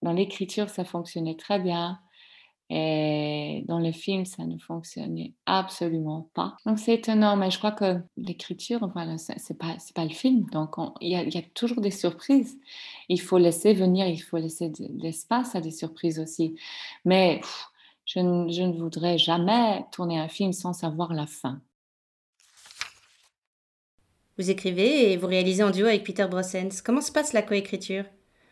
dans 0.03 0.13
l'écriture 0.13 0.69
ça 0.71 0.85
fonctionnait 0.85 1.37
très 1.37 1.61
bien. 1.61 2.01
Et 2.69 3.65
dans 3.69 3.79
le 3.79 3.93
film, 3.93 4.25
ça 4.25 4.45
ne 4.45 4.59
fonctionnait 4.59 5.35
absolument 5.47 6.29
pas. 6.35 6.57
Donc 6.67 6.81
c'est 6.81 6.95
étonnant, 6.95 7.37
mais 7.37 7.51
je 7.51 7.59
crois 7.59 7.71
que 7.71 8.01
l'écriture, 8.17 8.89
voilà, 8.93 9.19
c'est 9.19 9.57
pas 9.57 10.05
le 10.05 10.11
film. 10.11 10.47
Donc 10.51 10.75
il 11.01 11.11
y, 11.11 11.39
a 11.39 11.43
toujours 11.55 11.81
des 11.81 11.93
surprises. 11.93 12.59
Il 13.09 13.21
faut 13.21 13.39
laisser 13.39 13.73
venir, 13.73 14.09
il 14.09 14.19
faut 14.19 14.39
laisser 14.39 14.71
de 14.71 14.89
l'espace 15.01 15.55
à 15.55 15.61
des 15.61 15.71
surprises 15.71 16.19
aussi. 16.19 16.57
Mais 17.05 17.41
je, 18.05 18.19
je, 18.19 18.63
ne 18.63 18.77
voudrais 18.77 19.17
jamais 19.17 19.85
tourner 19.93 20.19
un 20.19 20.29
film 20.29 20.53
sans 20.53 20.73
savoir 20.73 21.15
la 21.15 21.27
fin. 21.27 21.61
Vous 24.39 24.51
écrivez 24.51 25.13
et 25.13 25.17
vous 25.17 25.29
réalisez 25.29 25.63
en 25.63 25.71
duo 25.71 25.87
avec 25.87 26.05
Peter 26.05 26.27
Brossens. 26.29 26.83
Comment 26.85 27.01
se 27.01 27.13
passe 27.13 27.33
la 27.33 27.43
coécriture? 27.43 28.05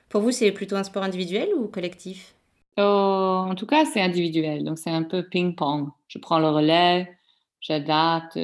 Pour 0.09 0.23
vous, 0.23 0.31
c'est 0.31 0.53
plutôt 0.53 0.77
un 0.77 0.85
sport 0.85 1.03
individuel 1.03 1.49
ou 1.57 1.67
collectif? 1.67 2.35
Oh, 2.77 3.47
en 3.49 3.55
tout 3.55 3.67
cas, 3.67 3.85
c'est 3.85 4.01
individuel, 4.01 4.65
donc 4.65 4.79
c'est 4.79 4.91
un 4.91 5.05
peu 5.05 5.23
ping-pong. 5.29 5.91
Je 6.09 6.19
prends 6.19 6.41
le 6.41 6.49
relais, 6.49 7.09
j'adapte, 7.61 8.37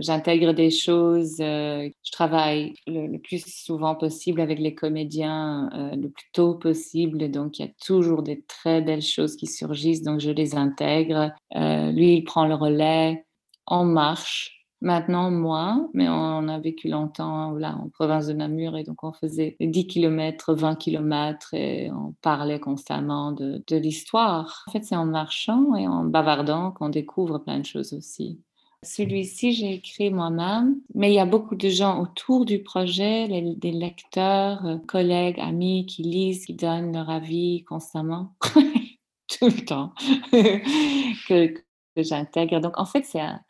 j'intègre 0.00 0.52
des 0.52 0.70
choses. 0.70 1.36
Euh, 1.40 1.88
je 2.02 2.10
travaille 2.10 2.74
le, 2.88 3.16
plus 3.18 3.44
souvent 3.46 3.94
possible 3.94 4.40
avec 4.40 4.58
les 4.58 4.74
comédiens, 4.74 5.70
euh, 5.72 5.94
le 5.94 6.10
plus 6.10 6.26
tôt 6.32 6.54
possible. 6.54 7.30
Donc, 7.30 7.58
il 7.58 7.66
y 7.66 7.68
a 7.68 7.72
toujours 7.84 8.24
des 8.24 8.42
très 8.42 8.82
belles 8.82 9.02
choses 9.02 9.36
qui 9.36 9.46
surgissent, 9.46 10.02
donc 10.02 10.20
je 10.20 10.30
les 10.30 10.56
intègre. 10.56 11.30
lui, 11.52 12.16
il 12.16 12.24
prend 12.24 12.46
le 12.46 12.54
relais, 12.56 13.24
on 13.68 13.84
marche. 13.84 14.63
Maintenant, 14.84 15.30
moins, 15.30 15.88
mais 15.94 16.10
on 16.10 16.46
a 16.46 16.58
vécu 16.58 16.88
longtemps 16.88 17.52
là, 17.52 17.74
en 17.74 17.88
province 17.88 18.26
de 18.26 18.34
Namur 18.34 18.76
et 18.76 18.84
donc 18.84 19.02
on 19.02 19.14
faisait 19.14 19.56
10 19.58 19.86
km, 19.86 20.52
20 20.52 20.74
km 20.74 21.54
et 21.54 21.90
on 21.90 22.14
parlait 22.20 22.60
constamment 22.60 23.32
de, 23.32 23.64
de 23.66 23.76
l'histoire. 23.76 24.62
En 24.68 24.72
fait, 24.72 24.84
c'est 24.84 24.94
en 24.94 25.06
marchant 25.06 25.74
et 25.74 25.88
en 25.88 26.04
bavardant 26.04 26.70
qu'on 26.70 26.90
découvre 26.90 27.38
plein 27.38 27.60
de 27.60 27.64
choses 27.64 27.94
aussi. 27.94 28.42
Celui-ci, 28.82 29.52
j'ai 29.54 29.72
écrit 29.72 30.10
moi-même, 30.10 30.76
mais 30.94 31.10
il 31.10 31.14
y 31.14 31.18
a 31.18 31.24
beaucoup 31.24 31.56
de 31.56 31.70
gens 31.70 32.02
autour 32.02 32.44
du 32.44 32.62
projet, 32.62 33.26
des 33.56 33.72
lecteurs, 33.72 34.66
euh, 34.66 34.76
collègues, 34.86 35.40
amis 35.40 35.86
qui 35.86 36.02
lisent, 36.02 36.44
qui 36.44 36.52
donnent 36.52 36.92
leur 36.92 37.08
avis 37.08 37.64
constamment, 37.64 38.34
tout 38.42 39.46
le 39.46 39.64
temps, 39.64 39.94
que, 40.30 41.46
que 41.46 42.02
j'intègre. 42.02 42.60
Donc, 42.60 42.78
en 42.78 42.84
fait, 42.84 43.06
c'est 43.06 43.20
un, 43.20 43.40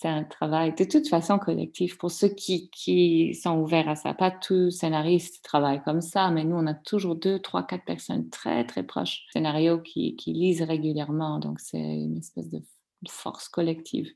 c'est 0.00 0.08
un 0.08 0.24
travail 0.24 0.74
de 0.74 0.84
toute 0.84 1.08
façon 1.08 1.38
collectif 1.38 1.98
pour 1.98 2.10
ceux 2.10 2.28
qui, 2.28 2.70
qui 2.70 3.34
sont 3.34 3.58
ouverts 3.58 3.88
à 3.88 3.96
ça. 3.96 4.14
Pas 4.14 4.30
tous 4.30 4.70
scénaristes 4.70 5.44
travaillent 5.44 5.82
comme 5.82 6.00
ça, 6.00 6.30
mais 6.30 6.42
nous, 6.42 6.56
on 6.56 6.66
a 6.66 6.72
toujours 6.72 7.16
deux, 7.16 7.38
trois, 7.38 7.66
quatre 7.66 7.84
personnes 7.84 8.30
très, 8.30 8.64
très 8.64 8.82
proches 8.82 9.26
scénarios 9.30 9.78
qui, 9.78 10.16
qui 10.16 10.32
lisent 10.32 10.62
régulièrement. 10.62 11.38
Donc, 11.38 11.60
c'est 11.60 11.78
une 11.78 12.16
espèce 12.16 12.48
de 12.48 12.62
force 13.10 13.50
collective. 13.50 14.08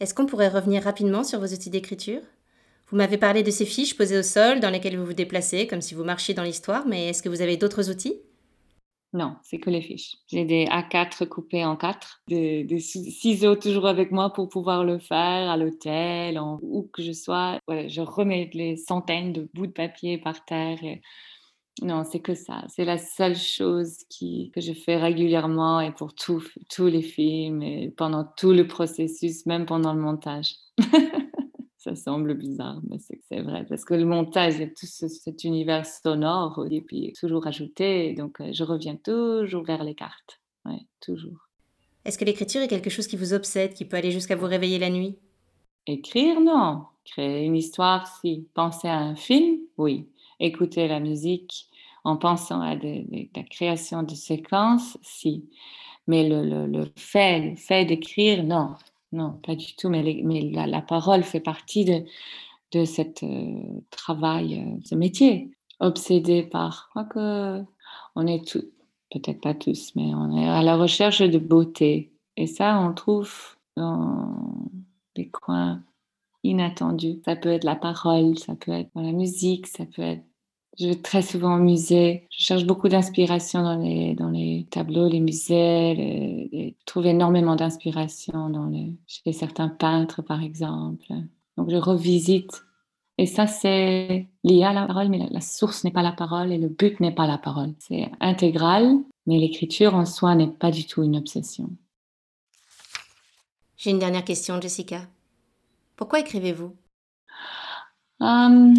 Est-ce 0.00 0.12
qu'on 0.12 0.26
pourrait 0.26 0.48
revenir 0.48 0.82
rapidement 0.82 1.24
sur 1.24 1.40
vos 1.40 1.46
outils 1.46 1.70
d'écriture? 1.70 2.20
Vous 2.88 2.98
m'avez 2.98 3.16
parlé 3.16 3.42
de 3.42 3.50
ces 3.50 3.64
fiches 3.64 3.96
posées 3.96 4.18
au 4.18 4.22
sol 4.22 4.60
dans 4.60 4.70
lesquelles 4.70 4.98
vous 4.98 5.06
vous 5.06 5.14
déplacez, 5.14 5.66
comme 5.66 5.80
si 5.80 5.94
vous 5.94 6.04
marchiez 6.04 6.34
dans 6.34 6.42
l'histoire, 6.42 6.86
mais 6.86 7.08
est-ce 7.08 7.22
que 7.22 7.30
vous 7.30 7.40
avez 7.40 7.56
d'autres 7.56 7.88
outils? 7.88 8.20
Non, 9.12 9.36
c'est 9.42 9.58
que 9.58 9.70
les 9.70 9.82
fiches. 9.82 10.16
J'ai 10.28 10.44
des 10.44 10.66
A4 10.66 11.26
coupés 11.26 11.64
en 11.64 11.76
4, 11.76 12.22
des, 12.28 12.78
ciseaux 12.78 13.56
toujours 13.56 13.86
avec 13.86 14.12
moi 14.12 14.32
pour 14.32 14.48
pouvoir 14.48 14.84
le 14.84 15.00
faire 15.00 15.50
à 15.50 15.56
l'hôtel, 15.56 16.40
où 16.40 16.88
que 16.92 17.02
je 17.02 17.12
sois. 17.12 17.58
je 17.68 18.00
remets 18.00 18.50
les 18.54 18.76
centaines 18.76 19.32
de 19.32 19.48
bouts 19.52 19.66
de 19.66 19.72
papier 19.72 20.18
par 20.18 20.44
terre. 20.44 20.78
Non, 21.82 22.04
c'est 22.04 22.20
que 22.20 22.34
ça. 22.34 22.64
C'est 22.68 22.84
la 22.84 22.98
seule 22.98 23.36
chose 23.36 23.96
qui, 24.08 24.52
que 24.54 24.60
je 24.60 24.72
fais 24.72 24.96
régulièrement 24.96 25.80
et 25.80 25.92
pour 25.92 26.14
tous 26.14 26.46
les 26.78 27.02
films 27.02 27.62
et 27.62 27.90
pendant 27.96 28.24
tout 28.36 28.52
le 28.52 28.68
processus, 28.68 29.44
même 29.46 29.66
pendant 29.66 29.92
le 29.92 30.00
montage. 30.00 30.54
Ça 31.80 31.96
semble 31.96 32.34
bizarre, 32.34 32.78
mais 32.86 32.98
c'est 32.98 33.40
vrai. 33.40 33.64
Parce 33.66 33.86
que 33.86 33.94
le 33.94 34.04
montage, 34.04 34.56
il 34.56 34.60
y 34.60 34.64
a 34.64 34.66
tout 34.66 34.84
cet 34.84 35.44
univers 35.44 35.86
sonore 35.86 36.66
et 36.70 36.82
puis 36.82 37.14
toujours 37.18 37.46
ajouté. 37.46 38.12
Donc, 38.12 38.38
euh, 38.42 38.50
je 38.52 38.64
reviens 38.64 38.96
toujours 38.96 39.64
vers 39.64 39.82
les 39.82 39.94
cartes. 39.94 40.42
Ouais, 40.66 40.82
toujours. 41.00 41.48
Est-ce 42.04 42.18
que 42.18 42.26
l'écriture 42.26 42.60
est 42.60 42.68
quelque 42.68 42.90
chose 42.90 43.06
qui 43.06 43.16
vous 43.16 43.32
obsède, 43.32 43.72
qui 43.72 43.86
peut 43.86 43.96
aller 43.96 44.10
jusqu'à 44.10 44.36
vous 44.36 44.44
réveiller 44.44 44.78
la 44.78 44.90
nuit? 44.90 45.16
Écrire, 45.86 46.38
non. 46.42 46.84
Créer 47.06 47.46
une 47.46 47.56
histoire, 47.56 48.06
si. 48.20 48.46
Penser 48.52 48.88
à 48.88 48.98
un 48.98 49.16
film, 49.16 49.60
oui. 49.78 50.06
Écouter 50.38 50.86
la 50.86 51.00
musique 51.00 51.70
en 52.04 52.18
pensant 52.18 52.60
à 52.60 52.74
la 52.74 53.42
création 53.44 54.02
de 54.02 54.14
séquences, 54.14 54.98
si. 55.00 55.48
Mais 56.06 56.28
le, 56.28 56.44
le, 56.44 56.66
le 56.66 56.92
fait, 56.98 57.40
le 57.40 57.56
fait 57.56 57.86
d'écrire, 57.86 58.44
non. 58.44 58.74
Non, 59.12 59.32
pas 59.44 59.56
du 59.56 59.74
tout, 59.74 59.88
mais, 59.88 60.02
la, 60.52 60.82
parole 60.82 61.24
fait 61.24 61.40
partie 61.40 61.84
de, 61.84 62.04
de 62.72 62.84
ce 62.84 63.02
euh, 63.24 63.80
travail, 63.90 64.60
euh, 64.60 64.80
ce 64.84 64.94
métier. 64.94 65.50
Obsédé 65.80 66.42
par, 66.42 66.84
je 66.86 66.90
crois 66.90 67.04
que 67.04 67.64
on 68.14 68.26
est 68.26 68.46
tous, 68.46 68.66
peut-être 69.10 69.40
pas 69.40 69.54
tous, 69.54 69.94
mais 69.96 70.14
on 70.14 70.36
est 70.36 70.48
à 70.48 70.62
la 70.62 70.76
recherche 70.76 71.22
de 71.22 71.38
beauté. 71.38 72.12
Et 72.36 72.46
ça, 72.46 72.78
on 72.80 72.92
trouve 72.92 73.56
dans 73.76 74.34
des 75.16 75.28
coins 75.28 75.82
inattendus. 76.44 77.20
Ça 77.24 77.36
peut 77.36 77.50
être 77.50 77.64
la 77.64 77.76
parole, 77.76 78.38
ça 78.38 78.54
peut 78.54 78.72
être 78.72 78.90
la 78.94 79.12
musique, 79.12 79.66
ça 79.66 79.84
peut 79.86 80.02
être 80.02 80.24
je 80.80 80.86
vais 80.86 80.96
très 80.96 81.20
souvent 81.20 81.56
au 81.56 81.58
musée. 81.58 82.26
Je 82.30 82.42
cherche 82.42 82.64
beaucoup 82.64 82.88
d'inspiration 82.88 83.62
dans 83.62 83.76
les, 83.76 84.14
dans 84.14 84.30
les 84.30 84.66
tableaux, 84.70 85.08
les 85.08 85.20
musées. 85.20 86.48
je 86.52 86.84
trouve 86.86 87.06
énormément 87.06 87.54
d'inspiration 87.54 88.48
dans 88.48 88.66
les, 88.66 88.96
chez 89.06 89.32
certains 89.32 89.68
peintres, 89.68 90.22
par 90.22 90.42
exemple. 90.42 91.06
Donc, 91.58 91.70
je 91.70 91.76
revisite. 91.76 92.62
Et 93.18 93.26
ça, 93.26 93.46
c'est 93.46 94.26
lié 94.42 94.64
à 94.64 94.72
la 94.72 94.86
parole, 94.86 95.10
mais 95.10 95.28
la, 95.30 95.40
source 95.42 95.84
n'est 95.84 95.90
pas 95.90 96.02
la 96.02 96.12
parole 96.12 96.50
et 96.50 96.58
le 96.58 96.68
but 96.68 96.98
n'est 97.00 97.14
pas 97.14 97.26
la 97.26 97.36
parole. 97.36 97.74
C'est 97.78 98.10
intégral, 98.20 98.96
mais 99.26 99.38
l'écriture 99.38 99.94
en 99.94 100.06
soi 100.06 100.34
n'est 100.34 100.48
pas 100.48 100.70
du 100.70 100.86
tout 100.86 101.02
une 101.02 101.18
obsession. 101.18 101.68
J'ai 103.76 103.90
une 103.90 103.98
dernière 103.98 104.24
question, 104.24 104.58
Jessica. 104.58 105.06
Pourquoi 105.96 106.20
écrivez-vous? 106.20 106.74
Hum, 108.20 108.74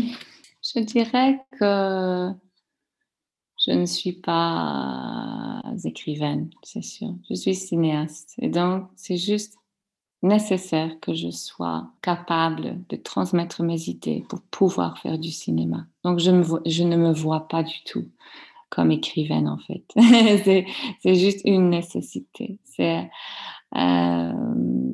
je 0.74 0.80
dirais 0.82 1.40
que 1.60 2.32
je 3.66 3.72
ne 3.72 3.86
suis 3.86 4.14
pas 4.14 5.62
écrivaine, 5.86 6.50
c'est 6.64 6.82
sûr. 6.82 7.14
Je 7.30 7.36
suis 7.36 7.56
cinéaste. 7.56 8.36
Et 8.40 8.50
donc, 8.50 8.88
c'est 8.96 9.18
juste 9.18 9.56
nécessaire 10.24 11.00
que 11.00 11.14
je 11.14 11.30
sois 11.30 11.92
capable 12.02 12.86
de 12.90 12.96
transmettre 12.96 13.64
mes 13.64 13.90
idées 13.90 14.24
pour 14.30 14.42
pouvoir 14.42 14.98
faire 15.00 15.18
du 15.18 15.32
cinéma. 15.32 15.86
Donc, 16.04 16.20
je, 16.20 16.32
ne 16.32 16.96
me 16.96 17.12
vois 17.12 17.48
pas 17.48 17.64
du 17.64 17.84
tout 17.86 18.08
comme 18.70 18.92
écrivaine, 18.92 19.48
en 19.48 19.58
fait. 19.58 19.84
c'est 21.02 21.16
juste 21.16 21.42
une 21.46 21.70
nécessité. 21.70 22.60
C'est 22.64 23.10
euh, 23.76 24.34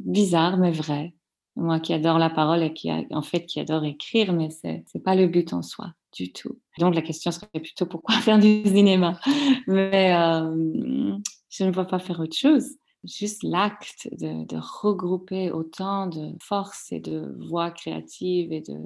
bizarre, 0.06 0.58
mais 0.58 0.72
vrai 0.72 1.14
moi 1.58 1.80
qui 1.80 1.94
adore 1.94 2.20
la 2.20 2.30
parole 2.30 2.64
et 2.64 2.74
qui, 2.74 2.92
en 2.92 3.22
fait, 3.22 3.46
qui 3.46 3.60
adore 3.60 3.84
écrire, 3.84 4.32
mais 4.34 4.50
c'est 4.50 4.86
n'est 4.94 5.02
pas 5.02 5.16
le 5.16 5.28
but 5.28 5.54
en 5.54 5.62
soi 5.62 5.94
du 6.16 6.32
tout. 6.32 6.58
Donc 6.80 6.96
la 6.96 7.02
question 7.02 7.32
serait 7.32 7.48
plutôt 7.60 7.86
pourquoi 7.86 8.16
faire 8.22 8.40
du 8.40 8.64
cinéma? 8.64 9.20
Mais 9.68 10.16
euh, 10.16 11.18
je 11.50 11.64
ne 11.64 11.72
vois 11.72 11.86
pas 11.86 12.00
faire 12.00 12.20
autre 12.20 12.38
chose. 12.38 12.66
Juste 13.04 13.44
l'acte 13.44 14.10
de, 14.12 14.58
regrouper 14.82 15.52
autant 15.52 16.08
de 16.08 16.34
forces 16.42 16.92
et 16.92 17.00
de 17.00 17.36
voix 17.48 17.72
créatives 17.72 18.52
et 18.52 18.62
de 18.62 18.78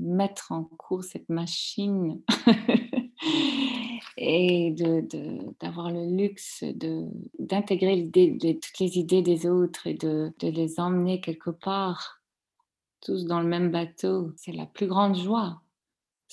mettre 0.00 0.50
en 0.50 0.64
cours 0.64 1.04
cette 1.04 1.28
machine 1.28 2.20
et 4.26 4.74
d'avoir 5.60 5.90
le 5.90 6.06
luxe 6.06 6.64
d'intégrer 7.38 8.10
toutes 8.10 8.78
les 8.80 8.98
idées 8.98 9.22
des 9.22 9.46
autres 9.46 9.86
et 9.86 9.94
de 9.94 10.32
les 10.40 10.80
emmener 10.80 11.20
quelque 11.20 11.50
part, 11.50 12.22
tous 13.02 13.26
dans 13.26 13.40
le 13.40 13.46
même 13.46 13.70
bateau, 13.70 14.32
c'est 14.36 14.52
la 14.52 14.66
plus 14.66 14.86
grande 14.86 15.16
joie 15.16 15.60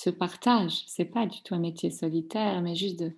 ce 0.04 0.10
partage. 0.10 0.84
C'est 0.88 1.06
pas 1.06 1.28
du 1.28 1.44
tout 1.44 1.54
un 1.54 1.60
métier 1.60 1.92
solitaire, 1.92 2.62
mais 2.62 2.76
juste 2.76 3.00
de, 3.00 3.14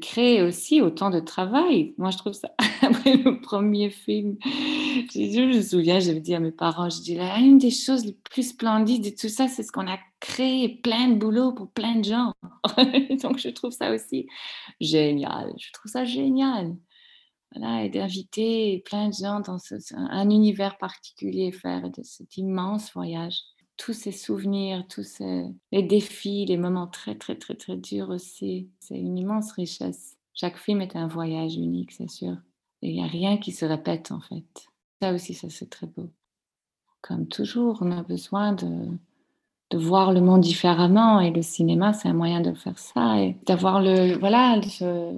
créer 0.00 0.40
aussi 0.40 0.80
autant 0.80 1.10
de 1.10 1.20
travail. 1.20 1.92
Moi, 1.98 2.10
je 2.10 2.16
trouve 2.16 2.32
ça. 2.32 2.54
Après 2.80 3.18
le 3.18 3.42
premier 3.42 3.90
film, 3.90 4.38
je, 4.42 5.44
me 5.44 5.60
souviens, 5.60 6.00
j'avais 6.00 6.20
dit 6.20 6.34
à 6.34 6.40
mes 6.40 6.50
parents, 6.50 6.88
je 6.88 7.02
dis 7.02 7.14
là, 7.14 7.38
une 7.38 7.58
des 7.58 7.70
choses 7.70 8.06
les 8.06 8.16
plus 8.30 8.48
splendides 8.48 9.04
de 9.04 9.10
tout 9.10 9.28
ça, 9.28 9.48
c'est 9.48 9.62
ce 9.62 9.70
qu'on 9.70 9.86
a 9.86 9.98
créé 10.18 10.70
plein 10.70 11.08
de 11.08 11.16
boulot 11.16 11.52
pour 11.52 11.70
plein 11.70 11.96
de 11.96 12.04
gens. 12.04 12.32
Donc, 13.22 13.36
je 13.36 13.50
trouve 13.50 13.72
ça 13.72 13.92
aussi 13.92 14.26
génial. 14.80 15.52
Je 15.58 15.70
trouve 15.72 15.92
ça 15.92 16.06
génial. 16.06 16.74
Voilà, 17.54 17.84
et 17.84 17.90
d'inviter 17.90 18.82
plein 18.86 19.08
de 19.08 19.14
gens 19.14 19.40
dans 19.40 19.58
un 19.94 20.30
univers 20.30 20.78
particulier, 20.78 21.52
faire 21.52 21.82
cet 22.02 22.38
immense 22.38 22.94
voyage 22.94 23.42
tous 23.76 23.92
ces 23.92 24.12
souvenirs, 24.12 24.86
tous 24.88 25.02
ces, 25.02 25.46
les 25.72 25.82
défis, 25.82 26.46
les 26.46 26.56
moments 26.56 26.86
très, 26.86 27.14
très, 27.14 27.36
très, 27.36 27.54
très 27.54 27.76
durs 27.76 28.10
aussi. 28.10 28.68
C'est 28.80 28.98
une 28.98 29.18
immense 29.18 29.52
richesse. 29.52 30.16
Chaque 30.34 30.58
film 30.58 30.80
est 30.80 30.96
un 30.96 31.08
voyage 31.08 31.56
unique, 31.56 31.92
c'est 31.92 32.10
sûr. 32.10 32.36
Il 32.80 32.94
n'y 32.94 33.02
a 33.02 33.06
rien 33.06 33.38
qui 33.38 33.52
se 33.52 33.64
répète, 33.64 34.10
en 34.10 34.20
fait. 34.20 34.44
Ça 35.00 35.12
aussi, 35.12 35.34
ça, 35.34 35.48
c'est 35.50 35.70
très 35.70 35.86
beau. 35.86 36.10
Comme 37.00 37.26
toujours, 37.26 37.78
on 37.80 37.90
a 37.90 38.02
besoin 38.02 38.52
de, 38.52 38.88
de 39.70 39.78
voir 39.78 40.12
le 40.12 40.20
monde 40.20 40.42
différemment 40.42 41.20
et 41.20 41.30
le 41.30 41.42
cinéma, 41.42 41.92
c'est 41.92 42.08
un 42.08 42.14
moyen 42.14 42.40
de 42.40 42.52
faire 42.52 42.78
ça 42.78 43.20
et 43.20 43.36
d'avoir 43.46 43.82
le, 43.82 44.16
voilà, 44.18 44.60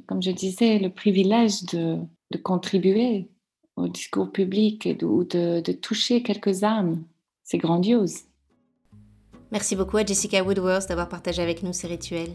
comme 0.06 0.22
je 0.22 0.30
disais, 0.30 0.78
le 0.78 0.90
privilège 0.90 1.64
de, 1.64 1.98
de 2.30 2.38
contribuer 2.38 3.28
au 3.76 3.88
discours 3.88 4.30
public 4.30 4.88
ou 5.02 5.24
de, 5.24 5.60
de 5.60 5.72
toucher 5.72 6.22
quelques 6.22 6.62
âmes. 6.64 7.04
C'est 7.42 7.58
grandiose. 7.58 8.22
Merci 9.54 9.76
beaucoup 9.76 9.98
à 9.98 10.04
Jessica 10.04 10.42
Woodworth 10.42 10.88
d'avoir 10.88 11.08
partagé 11.08 11.40
avec 11.40 11.62
nous 11.62 11.72
ces 11.72 11.86
rituels. 11.86 12.32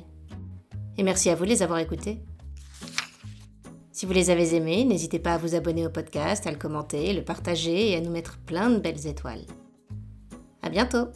Et 0.98 1.04
merci 1.04 1.30
à 1.30 1.36
vous 1.36 1.44
de 1.44 1.50
les 1.50 1.62
avoir 1.62 1.80
écoutés. 1.80 2.24
Si 3.92 4.06
vous 4.06 4.14
les 4.14 4.30
avez 4.30 4.56
aimés, 4.56 4.86
n'hésitez 4.86 5.20
pas 5.20 5.34
à 5.34 5.38
vous 5.38 5.54
abonner 5.54 5.86
au 5.86 5.90
podcast, 5.90 6.48
à 6.48 6.52
le 6.52 6.58
commenter, 6.58 7.12
le 7.12 7.22
partager 7.22 7.92
et 7.92 7.98
à 7.98 8.00
nous 8.00 8.10
mettre 8.10 8.38
plein 8.38 8.70
de 8.70 8.78
belles 8.78 9.06
étoiles. 9.06 9.44
À 10.62 10.70
bientôt. 10.70 11.10